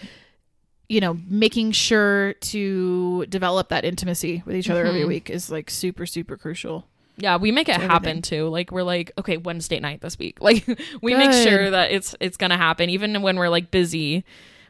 [0.89, 5.09] you know making sure to develop that intimacy with each other every Mhm.
[5.09, 6.87] week is like super super crucial
[7.19, 8.23] yeah we make it to happen everything.
[8.23, 10.67] too like we're like okay wednesday night this week like
[11.03, 14.25] we make sure that it's it's gonna happen even when we're like busy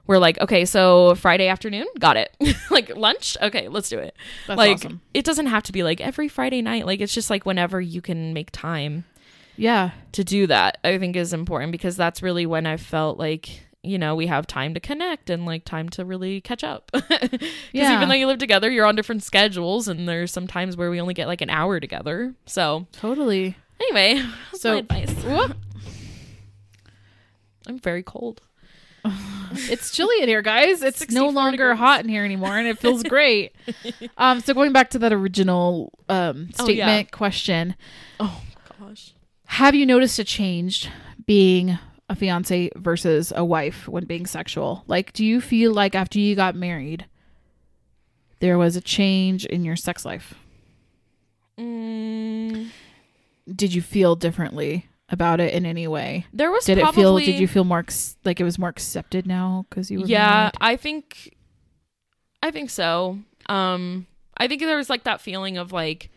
[0.09, 2.37] we're like okay so friday afternoon got it.
[2.71, 3.37] Like lunch?
[3.41, 4.17] Okay let's do it.
[4.49, 5.01] That's like awesome.
[5.15, 6.85] it doesn't have to be like every friday night.
[6.87, 9.05] Like it's just like whenever you can make time
[9.57, 9.91] yeah.
[10.13, 13.99] to do that i think is important because that's really when i felt like you
[13.99, 16.91] know we have time to connect and like time to really catch up.
[17.09, 17.97] Because Yeah.
[17.97, 21.01] even though you live together you're on different schedules and there's some times where we
[21.01, 22.35] only get like an hour together.
[22.47, 23.57] So totally.
[23.81, 24.23] anyway
[24.55, 25.15] So- advice.
[27.67, 28.43] i'm very cold
[29.71, 31.79] it's chilly in here guys it's no longer degrees.
[31.79, 33.55] hot in here anymore and it feels great
[34.17, 37.17] um so going back to that original um Oh, statement yeah.
[37.17, 37.77] question
[38.21, 38.41] oh
[38.81, 39.15] gosh
[39.47, 40.89] have you noticed a change
[41.27, 41.79] being
[42.11, 44.83] a fiance versus a wife when being sexual?
[44.87, 47.05] Like, do you feel like after you got married,
[48.41, 50.33] there was a change in your sex life?
[51.59, 52.69] mm,
[53.55, 56.27] Did you feel differently about it in any way?
[56.33, 57.33] there was Did probably, it feel?
[57.33, 60.07] Did you feel more ex- like it was more accepted now because you were?
[60.07, 60.53] yeah married?
[60.61, 61.37] i think
[62.43, 64.07] i think so um
[64.37, 66.11] i think there was like that feeling of like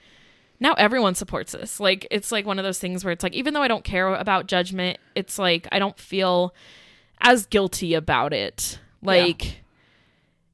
[0.60, 3.54] now everyone supports this like it's like one of those things where it's like even
[3.54, 6.54] though i don't care about judgment it's like i don't feel
[7.22, 9.62] as guilty about it like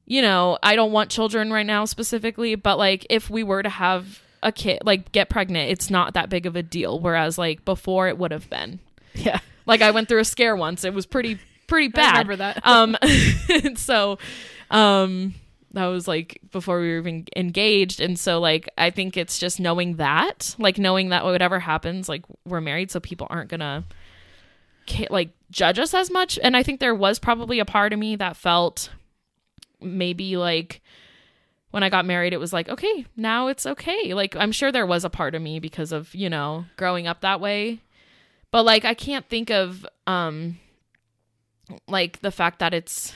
[0.06, 3.68] you know i don't want children right now specifically but like if we were to
[3.68, 7.64] have a kid like get pregnant it's not that big of a deal whereas like
[7.64, 8.78] before it would have been
[9.14, 9.40] yeah.
[9.66, 12.60] like i went through a scare once it was pretty pretty I bad remember that.
[12.64, 12.96] um
[13.76, 14.18] so
[14.70, 15.34] um
[15.72, 19.60] that was like before we were even engaged and so like i think it's just
[19.60, 23.84] knowing that like knowing that whatever happens like we're married so people aren't gonna
[25.10, 28.16] like judge us as much and i think there was probably a part of me
[28.16, 28.90] that felt
[29.80, 30.80] maybe like
[31.78, 34.12] when i got married it was like okay now it's okay.
[34.12, 37.20] Like i'm sure there was a part of me because of you know growing up
[37.20, 37.78] that way.
[38.50, 40.58] But like i can't think of um
[41.86, 43.12] like the fact that it's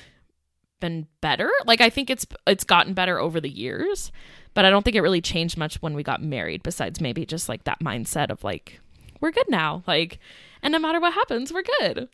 [0.80, 1.50] been better.
[1.66, 4.12] Like i think it's it's gotten better over the years
[4.54, 7.48] but i don't think it really changed much when we got married besides maybe just
[7.48, 8.80] like that mindset of like
[9.20, 9.82] we're good now.
[9.88, 10.18] Like
[10.62, 12.08] and no matter what happens we're good.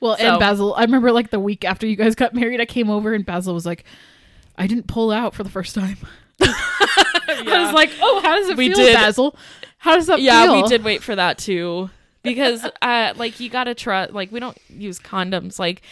[0.00, 2.66] Well, So- and Basil, I remember like the week after you guys got married, I
[2.66, 3.84] came over and Basil was like,
[4.58, 5.96] "I didn't pull out for the first time."
[6.40, 8.94] I was like, "Oh, how does it We feel, did.
[8.94, 9.36] Basil?
[9.78, 11.88] How does that yeah feel?" Yeah, we did wait for that too
[12.22, 15.82] because uh like you gotta trust like we don't use condoms like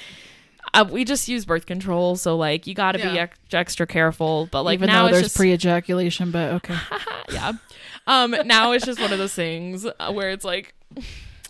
[0.74, 4.64] uh, we just use birth control so like you gotta be ex- extra careful but
[4.64, 6.76] like Even now though there's just pre-ejaculation, but okay.
[7.30, 7.52] yeah.
[8.06, 10.74] Um, now it's just one of those things uh, where it's like,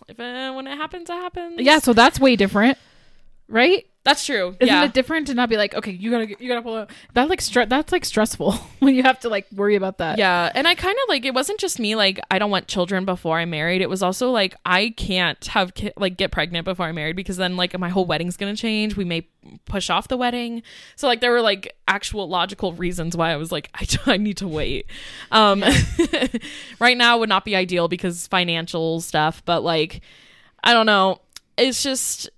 [0.07, 1.59] if uh, when it happens, it happens.
[1.59, 2.77] Yeah, so that's way different,
[3.47, 3.85] right?
[4.07, 4.55] that's true.
[4.61, 6.91] Isn't yeah, it different to not be like, okay, you gotta you gotta pull out?
[7.13, 10.17] That like stre- that's like stressful when you have to like worry about that.
[10.17, 10.49] yeah.
[10.55, 11.93] And I kind of like it wasn't just me.
[11.93, 13.81] Like I don't want children before I'm married.
[13.81, 17.35] It was also like I can't have ki- like get pregnant before I'm married because
[17.35, 18.95] then like my whole wedding's gonna change.
[18.95, 19.27] We may
[19.65, 20.63] push off the wedding.
[20.95, 24.37] So like there were like actual logical reasons why I was like I, I need
[24.37, 24.85] to wait.
[25.31, 25.65] Um,
[26.79, 29.99] right now would not be ideal because financial stuff, but like
[30.63, 31.19] I don't know.
[31.57, 32.29] It's just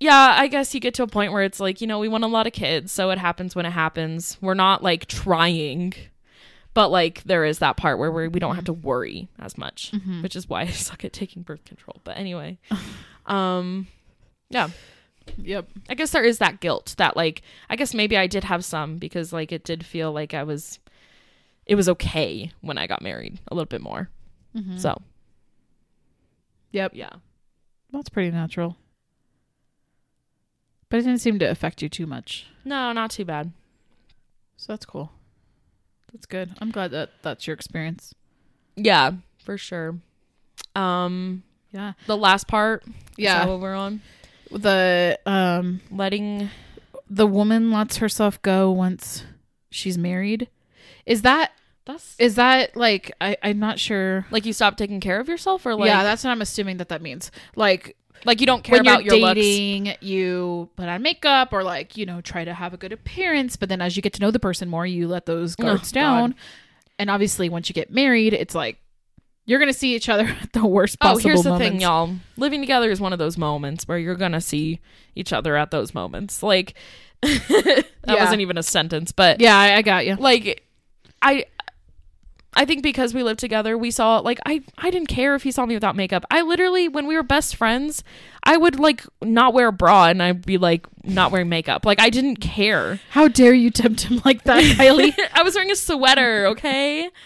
[0.00, 2.24] yeah, I guess you get to a point where it's like, you know, we want
[2.24, 4.36] a lot of kids, so it happens when it happens.
[4.40, 5.94] We're not like trying,
[6.74, 9.92] but like there is that part where we're, we don't have to worry as much,
[9.92, 10.22] Mhm.
[10.22, 12.00] which is why I suck at taking birth control.
[12.04, 12.58] But anyway,
[13.26, 13.86] um,
[14.50, 14.68] yeah,
[15.38, 15.68] Yep.
[15.88, 18.98] I guess there is that guilt that like I guess maybe I did have some
[18.98, 20.78] because like it did feel like I was,
[21.66, 24.08] it was okay when I got married a little bit more.
[24.54, 24.78] Mhm.
[24.78, 25.00] So
[26.72, 26.92] Yep.
[26.94, 27.10] yeah,
[27.92, 28.76] That's pretty natural.
[30.88, 32.46] But it didn't seem to affect you too much.
[32.64, 33.52] no, not too bad.
[34.56, 35.12] So that's cool.
[36.12, 36.54] That's good.
[36.60, 38.14] I'm glad that that's your experience.
[38.76, 39.12] Yeah,
[39.42, 39.96] for sure.
[40.74, 41.92] Um, Yeah.
[42.06, 42.84] the last part.
[43.16, 43.46] Yeah.
[43.46, 44.00] what we're on?
[44.50, 46.50] The um Letting
[47.10, 49.24] the woman lets herself go once
[49.70, 50.48] she's married.
[51.04, 51.52] Is that
[51.84, 54.26] That's Is that like I, I'm not sure.
[54.30, 56.88] like you stop taking care of yourself, or like yeah, that's what I'm assuming that
[56.90, 57.30] that means.
[57.56, 59.40] Like like you don't care when about you're your looks.
[59.40, 63.56] dating, you put on makeup or like you know try to have a good appearance,
[63.56, 65.92] but then as you get to know the person more, you let those Oh, guards
[65.92, 66.00] God.
[66.00, 66.34] down.
[66.98, 68.78] And obviously, once you get married, it's like
[69.44, 71.20] you're gonna see each other at the worst possible.
[71.20, 71.70] Oh, here's the moments.
[71.72, 72.10] thing, y'all.
[72.36, 74.80] Living together is one of those moments where you're gonna see
[75.14, 76.42] each other at those moments.
[76.42, 76.74] Like
[77.22, 78.14] that Yeah.
[78.24, 80.16] wasn't even a sentence, but Yeah, I, I got you.
[80.16, 80.62] like
[81.22, 81.46] I
[82.56, 85.50] I think because we lived together, we saw like I I didn't care if he
[85.52, 86.24] saw me without makeup.
[86.30, 88.02] I literally when we were best friends,
[88.42, 91.84] I would like not wear a bra and I'd be like not wearing makeup.
[91.84, 92.98] Like I didn't care.
[93.10, 95.12] How dare you tempt him like that, Kiley?
[95.34, 97.10] I was wearing a sweater, okay?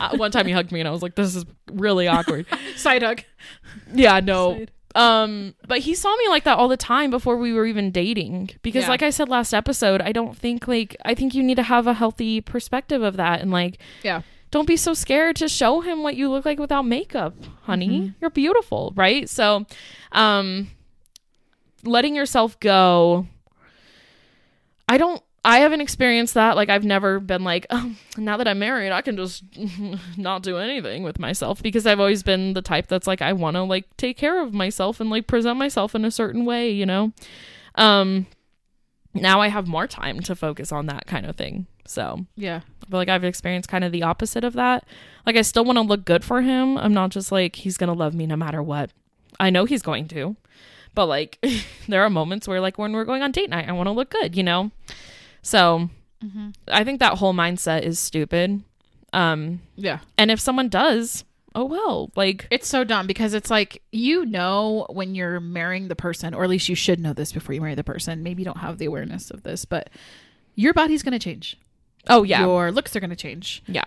[0.00, 2.46] Uh, one time he hugged me and I was like this is really awkward.
[2.76, 3.22] Side hug.
[3.92, 4.54] Yeah, no.
[4.54, 4.70] Side.
[4.96, 8.50] Um, but he saw me like that all the time before we were even dating.
[8.62, 8.88] Because Yeah.
[8.90, 11.86] like I said last episode, I don't think like I think you need to have
[11.86, 14.22] a healthy perspective of that and like Yeah.
[14.50, 18.12] don't be so scared to show him what you look like without makeup, honey.
[18.20, 19.28] You're beautiful, right?
[19.28, 19.64] So,
[20.12, 20.70] um
[21.84, 23.26] letting yourself go
[24.88, 26.56] I don't I haven't experienced that.
[26.56, 29.42] Like I've never been like, oh, now that I'm married, I can just
[30.16, 33.56] not do anything with myself because I've always been the type that's like I want
[33.56, 36.86] to like take care of myself and like present myself in a certain way, you
[36.86, 37.12] know.
[37.76, 38.26] Um
[39.12, 41.66] now I have more time to focus on that kind of thing.
[41.86, 42.60] So, Yeah.
[42.88, 44.84] Feel like I've experienced kind of the opposite of that.
[45.26, 46.76] Like I still want to look good for him.
[46.78, 48.90] I'm not just like he's going to love me no matter what.
[49.40, 50.36] I know he's going to.
[50.94, 51.44] But like
[51.88, 54.10] there are moments where like when we're going on date night, I want to look
[54.10, 54.70] good, you know?
[55.42, 55.88] So,
[56.68, 58.62] I think that whole mindset is stupid.
[59.12, 60.00] Um Yeah.
[60.18, 61.24] and if someone does,
[61.54, 65.96] oh well, like It's so dumb because it's like you know when you're marrying the
[65.96, 68.22] person, or at least you should know this before you marry the person.
[68.22, 69.90] Maybe you don't have the awareness of this, but
[70.54, 71.56] your body's going to change.
[72.08, 72.42] oh yeah.
[72.42, 73.62] Your looks are going to change.
[73.66, 73.84] yeah.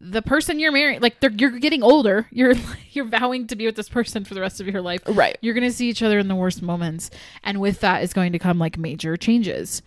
[0.00, 2.54] The person you're marrying, like they're, you're getting older, you're
[2.92, 5.02] you're vowing to be with this person for the rest of your life.
[5.08, 5.36] Right.
[5.40, 7.10] You're going to see each other in the worst moments,
[7.42, 9.82] and with that is going to come like major changes.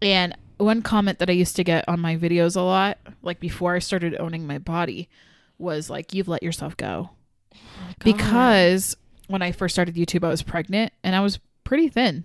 [0.00, 3.74] And one comment that I used to get on my videos a lot, like before
[3.74, 5.08] I started owning my body,
[5.58, 7.10] was like, "You've let yourself go."
[8.04, 8.96] because
[9.26, 12.24] when I first started YouTube, I was pregnant and I was pretty thin.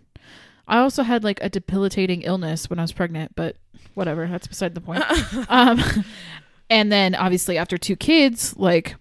[0.68, 3.58] I also had like a debilitating illness when I was pregnant, but
[3.94, 5.04] whatever, that's beside the point.
[5.50, 5.82] um,
[6.70, 8.96] and then obviously after two kids, like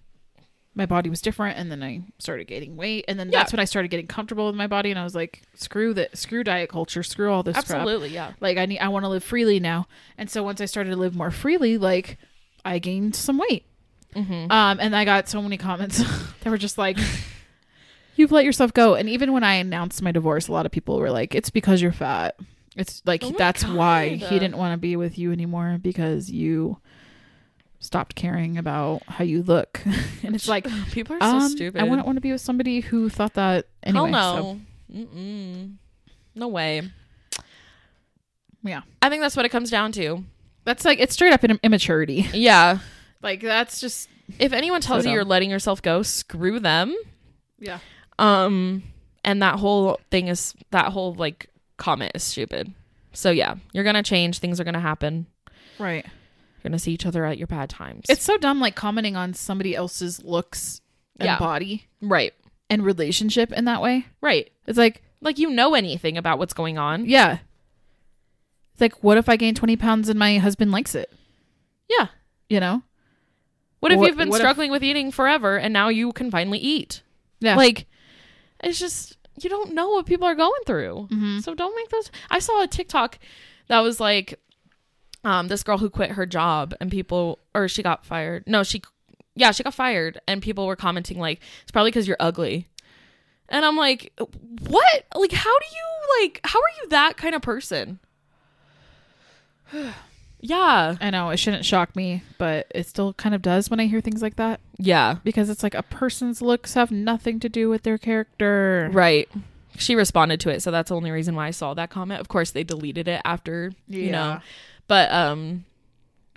[0.75, 3.39] my body was different, and then I started gaining weight, and then Yeah.
[3.39, 6.17] that's when I started getting comfortable with my body, and I was like, screw that,
[6.17, 8.31] screw diet culture, screw all this crap Absolutely, yeah.
[8.39, 10.95] like i need i want to live freely now and so once i started to
[10.95, 12.17] live more freely like
[12.65, 13.65] i gained some weight
[14.15, 14.51] Mhm.
[14.51, 15.97] um and i got so many comments
[16.41, 16.97] that were just like
[18.15, 20.99] you've let yourself go and even when i announced my divorce a lot of people
[20.99, 22.35] were like it's because you're fat
[22.75, 26.77] it's like Oh that's why he didn't want to be with you anymore because you
[27.83, 29.81] stopped caring about how you look
[30.23, 31.81] and it's like People are so um, stupid.
[31.81, 34.53] i wouldn't want to be with somebody who thought that anyway Hell so,
[34.89, 35.05] no.
[35.05, 35.73] Mm-mm.
[36.35, 36.81] No way.
[38.63, 40.23] yeah I think that's what it comes down to.
[40.65, 42.79] that's like it's straight up in immaturity Yeah.
[43.21, 44.09] like that's just
[44.39, 46.95] If anyone tells you you're letting yourself go, screw them.
[47.59, 47.79] yeah
[48.19, 48.83] Um,
[49.25, 52.71] and that whole thing is that whole like comment is stupid.
[53.13, 54.39] So yeah, you're gonna change.
[54.39, 55.27] Things are gonna happen.
[55.79, 56.05] right
[56.63, 58.05] You're gonna see each other at your bad times.
[58.09, 60.79] It's so dumb, like commenting on somebody else's looks
[61.19, 61.37] and Yeah.
[61.39, 62.33] body right,
[62.69, 64.05] and relationship in that way.
[64.21, 64.51] right.
[64.65, 67.05] It's like, Like you know anything about what's going on?
[67.05, 67.39] yeah.
[68.73, 71.11] It's like, what if I gain 20 pounds and my husband likes it?
[71.89, 72.07] Yeah.
[72.49, 72.81] You know?
[73.81, 76.31] What if What- you've been what if- struggling with eating forever and now you can
[76.31, 77.01] finally eat?
[77.39, 77.55] Yeah.
[77.55, 77.85] Like,
[78.63, 81.07] it's just you don't know what people are going through.
[81.11, 81.43] Mhm.
[81.43, 82.11] So don't make those.
[82.29, 83.17] I saw a TikTok
[83.67, 84.39] that was like,
[85.23, 88.43] um, this girl who quit her job and people, or she got fired.
[88.47, 88.81] No, she,
[89.35, 92.67] yeah, she got fired, and people were commenting like, it's probably because you're ugly.
[93.49, 95.05] And I'm like, what?
[95.15, 96.39] Like, how do you like?
[96.43, 97.99] How are you that kind of person?
[100.39, 103.85] yeah, I know it shouldn't shock me, but it still kind of does when I
[103.85, 107.69] hear things like that yeah, because it's like a person's looks have nothing to do
[107.69, 108.89] with their character.
[108.91, 109.29] right.
[109.75, 112.21] She responded to it, so that's the only reason why I saw that comment.
[112.21, 114.39] Of course, they deleted it after, you know.
[114.87, 115.65] But um,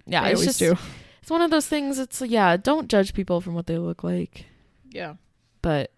[0.06, 0.76] yeah, I it's always just do.
[1.20, 1.98] it's one of those things.
[1.98, 4.46] It's yeah, don't judge people from what they look like,
[4.90, 5.14] Yeah.
[5.62, 5.90] but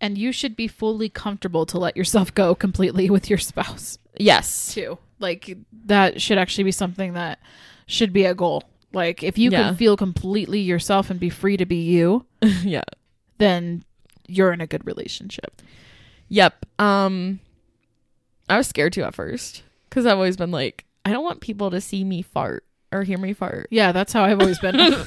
[0.00, 3.98] And you should be fully comfortable to let yourself go completely with your spouse.
[4.18, 4.98] yes, too.
[5.18, 7.38] Like that should actually be something that
[7.86, 8.62] should be a goal.
[8.92, 9.62] Like if you Yeah.
[9.62, 12.26] can feel completely yourself and be free to be you,
[12.62, 12.82] yeah,
[13.38, 13.82] then
[14.28, 15.62] you're in a good relationship.
[16.28, 16.66] yep.
[16.78, 17.40] Um,
[18.48, 21.70] I was scared too at first because I've always been like, I don't want people
[21.70, 23.68] to see me fart or hear me fart.
[23.70, 24.76] Yeah, that's how I've always been.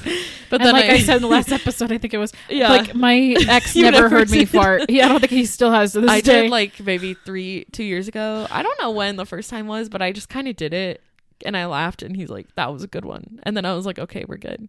[0.50, 2.92] But then like I, said in the last episode, I think it was yeah, like
[2.92, 4.90] my ex never never heard me fart.
[4.90, 6.42] Yeah, I don't think he still has to this I day.
[6.42, 8.48] did like maybe three, two years ago.
[8.50, 11.02] I don't know when the first time was, but I just kind of did it,
[11.46, 13.86] and I laughed, and he's like, "That was a good one," and then I was
[13.86, 14.68] like, "Okay, we're good."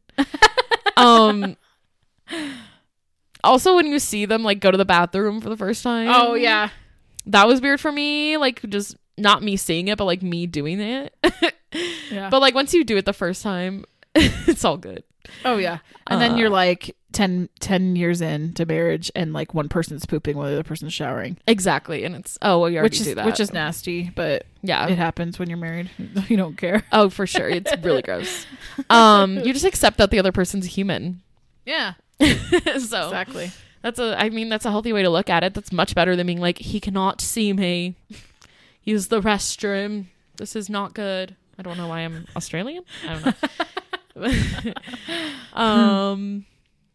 [0.98, 1.58] um.
[3.44, 6.36] Also, when you see them like go to the bathroom for the first time, oh
[6.36, 6.70] yeah,
[7.26, 8.38] that was weird for me.
[8.38, 11.14] Like just not me seeing it, but like me doing it.
[12.12, 12.30] yeah.
[12.30, 13.86] but like once you do it the first time,
[14.16, 15.04] it's all good.
[15.46, 15.80] oh yeah.
[16.08, 20.36] And Uh, then you're like 10, 10 years into marriage, and like one person's pooping
[20.38, 23.16] while the other person's showering, Exactly, and it's oh, well, you already which is do
[23.16, 24.88] that, which is nasty, but yeah.
[24.88, 25.90] it happens when you're married.
[26.30, 26.84] You don't care.
[26.92, 27.50] Oh, for sure.
[27.50, 28.46] It's really gross.
[28.90, 31.22] Um, you just accept that the other person's human.
[31.66, 32.26] Yeah, so
[33.06, 33.52] exactly.
[33.82, 35.54] that's a I mean that's a healthy way to look at it.
[35.54, 37.96] That's much better than being like he cannot see me.
[38.84, 40.06] Use the restroom.
[40.38, 41.36] This is not good.
[41.58, 42.84] I don't know why I'm Australian.
[43.08, 43.26] I don't
[44.16, 44.74] know.
[45.54, 46.46] um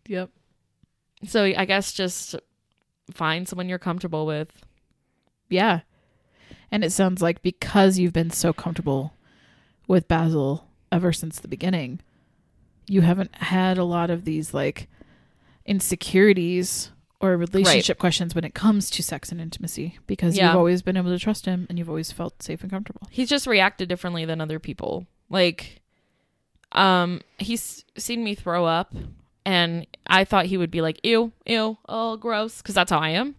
[0.09, 0.31] Yep.
[1.27, 2.37] so I guess just
[3.13, 4.53] find someone you're comfortable with.
[5.49, 5.81] Yeah.
[6.71, 9.15] And it sounds like because you've been so comfortable
[9.89, 12.01] with Basil ever since the beginning,
[12.89, 14.89] you haven't had a lot of these like
[15.65, 16.91] insecurities
[17.21, 20.49] or relationship questions when it comes to sex and intimacy because Yeah.
[20.49, 23.03] you've always been able to trust him and you've always felt safe and comfortable.
[23.11, 25.81] he's just reacted differently than other people like
[26.73, 28.93] um he's seen me throw up
[29.45, 33.11] and i thought he would be like ew ew oh gross because that's how i
[33.11, 33.35] am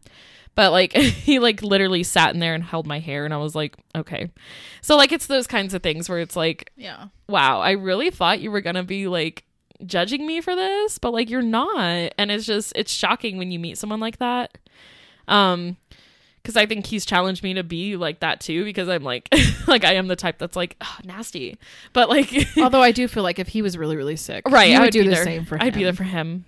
[0.55, 3.53] but like he like literally sat in there and held my hair and i was
[3.53, 4.31] like okay
[4.81, 7.07] so like it's those kinds of things where it's like Yeah.
[7.29, 9.43] wow i really thought you were gonna be like
[9.85, 13.59] judging me for this but like you're not and it's just it's shocking when you
[13.59, 14.57] meet someone like that
[15.27, 15.77] um
[16.41, 18.63] because I think he's challenged me to be like that too.
[18.63, 19.27] Because I'm like,
[19.67, 21.57] like I am the type that's like "Ugh, nasty,
[21.91, 24.73] but like, Although I do feel like if he was really, really sick, right?
[24.73, 25.25] I would would do the there.
[25.25, 25.61] same for him.
[25.63, 26.45] I'd be there for him.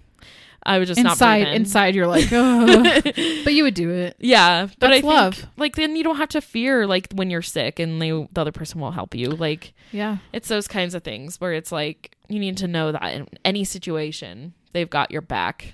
[0.63, 3.01] I would just inside, inside, you're like, oh,
[3.43, 4.15] but you would do it.
[4.19, 4.67] yeah.
[4.79, 5.45] But That's I think love.
[5.57, 8.53] like then you don't have to fear like when you're sick and they, the other
[8.53, 9.27] person will help you.
[9.31, 10.19] Like Yeah.
[10.31, 13.63] it's those kinds of things where it's like you need to know that in any
[13.63, 15.73] situation they've got your back,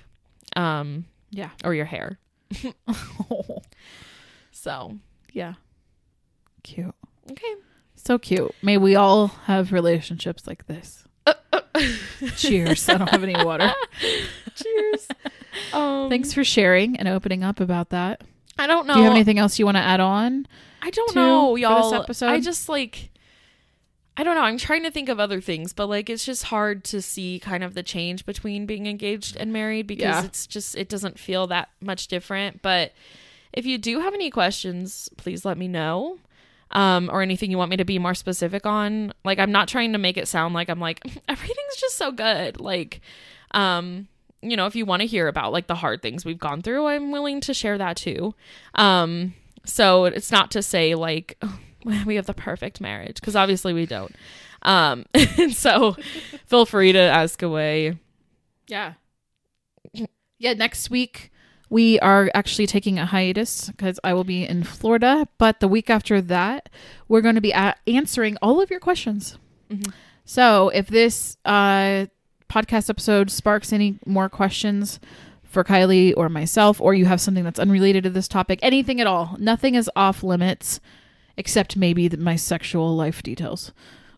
[0.56, 1.50] um, Yeah.
[1.64, 2.18] or your hair.
[4.50, 4.98] So
[5.32, 5.54] yeah.
[6.62, 6.94] Cute.
[7.30, 7.54] okay.
[7.94, 8.52] So cute.
[8.62, 11.04] May we all have relationships like this.
[12.36, 12.88] Cheers.
[12.88, 13.70] I don't have any water.
[14.54, 15.08] Cheers.
[15.72, 18.22] Um, Thanks for sharing and opening up about that.
[18.58, 18.94] I don't know.
[18.94, 20.46] Do you have anything else you want to add on?
[20.82, 21.94] I don't know, y'all.
[21.94, 22.28] episode?
[22.28, 23.10] I just like
[24.18, 24.42] I don't know.
[24.42, 27.62] I'm trying to think of other things, but like it's just hard to see kind
[27.62, 30.24] of the change between being engaged and married because Yeah.
[30.24, 32.62] it's just it doesn't feel that much different.
[32.62, 32.92] But
[33.52, 36.18] if you do have any questions, please let me know.
[36.72, 39.12] Um, or anything you want me to be more specific on.
[39.24, 42.58] Like I'm not trying to make it sound like I'm like everything's just so good.
[42.60, 43.00] Like
[43.52, 44.08] um
[44.42, 46.86] you know, if you want to hear about like the hard things we've gone through,
[46.86, 48.34] I'm willing to share that too.
[48.74, 51.58] Um, so it's not to say like "Oh,
[52.06, 54.14] we have the perfect marriage because obviously we don't.
[54.62, 55.96] Um, and so
[56.46, 57.98] feel free to ask away.
[58.68, 58.94] Yeah.
[60.38, 61.30] Yeah, next week
[61.70, 65.26] we are actually taking a hiatus because I will be in Florida.
[65.38, 66.68] But the week after that,
[67.08, 69.38] we're going to be a- answering all of your questions.
[69.70, 69.92] Mhm.
[70.24, 72.06] So if this uh,
[72.50, 75.00] podcast episode sparks any more questions
[75.44, 79.06] for Kiley or myself, or you have something that's unrelated to this topic, anything at
[79.06, 80.80] all, nothing is off limits
[81.36, 83.72] except maybe the, my sexual life details.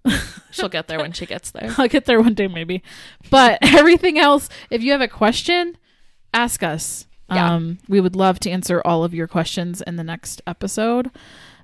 [0.51, 1.75] She'll get there when she gets there.
[1.77, 2.83] I'll get there one day, maybe.
[3.31, 5.77] But everything else, if you have a question,
[6.33, 7.07] ask us.
[7.31, 7.55] Yeah.
[7.55, 11.11] Um, we would love to answer all of your questions in the next episode.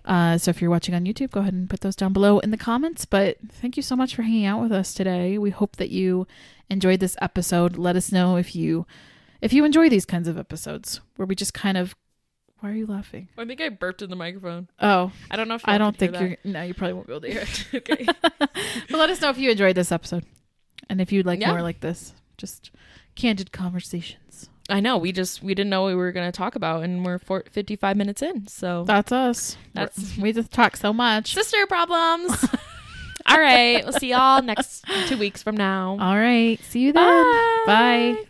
[0.05, 2.51] Uh, so if you're watching on YouTube, go ahead and put those down below in
[2.51, 3.07] the comments.
[3.07, 5.39] But thank you so much for hanging out with us today.
[5.39, 6.27] We hope that you
[6.69, 7.79] enjoyed this episode.
[7.79, 8.87] Let us know if you
[9.41, 11.95] if you enjoy these kinds of episodes where we just kind of.
[12.65, 13.29] Why are you laughing?
[13.37, 14.71] I think I burped in the microphone.
[14.81, 16.39] Oh, I don't know if I don't think you're.
[16.45, 17.67] No, you probably won't be able to hear it.
[17.75, 18.07] okay.
[18.39, 18.51] but
[18.89, 20.25] let us know if you enjoyed this episode
[20.89, 21.51] and if you'd like Yeah.
[21.51, 22.71] more like this just
[23.17, 24.97] candid conversations I know.
[24.97, 27.45] We just we didn't know what we were going to talk about, and we're four,
[27.51, 28.47] 55 minutes in.
[28.49, 32.47] So that's us That's- we just talk so much sister problems.
[33.27, 33.85] All right.
[33.85, 35.99] We'll see y'all next two weeks from now.
[36.01, 37.63] all right see you then Bye.
[37.67, 38.25] Bye.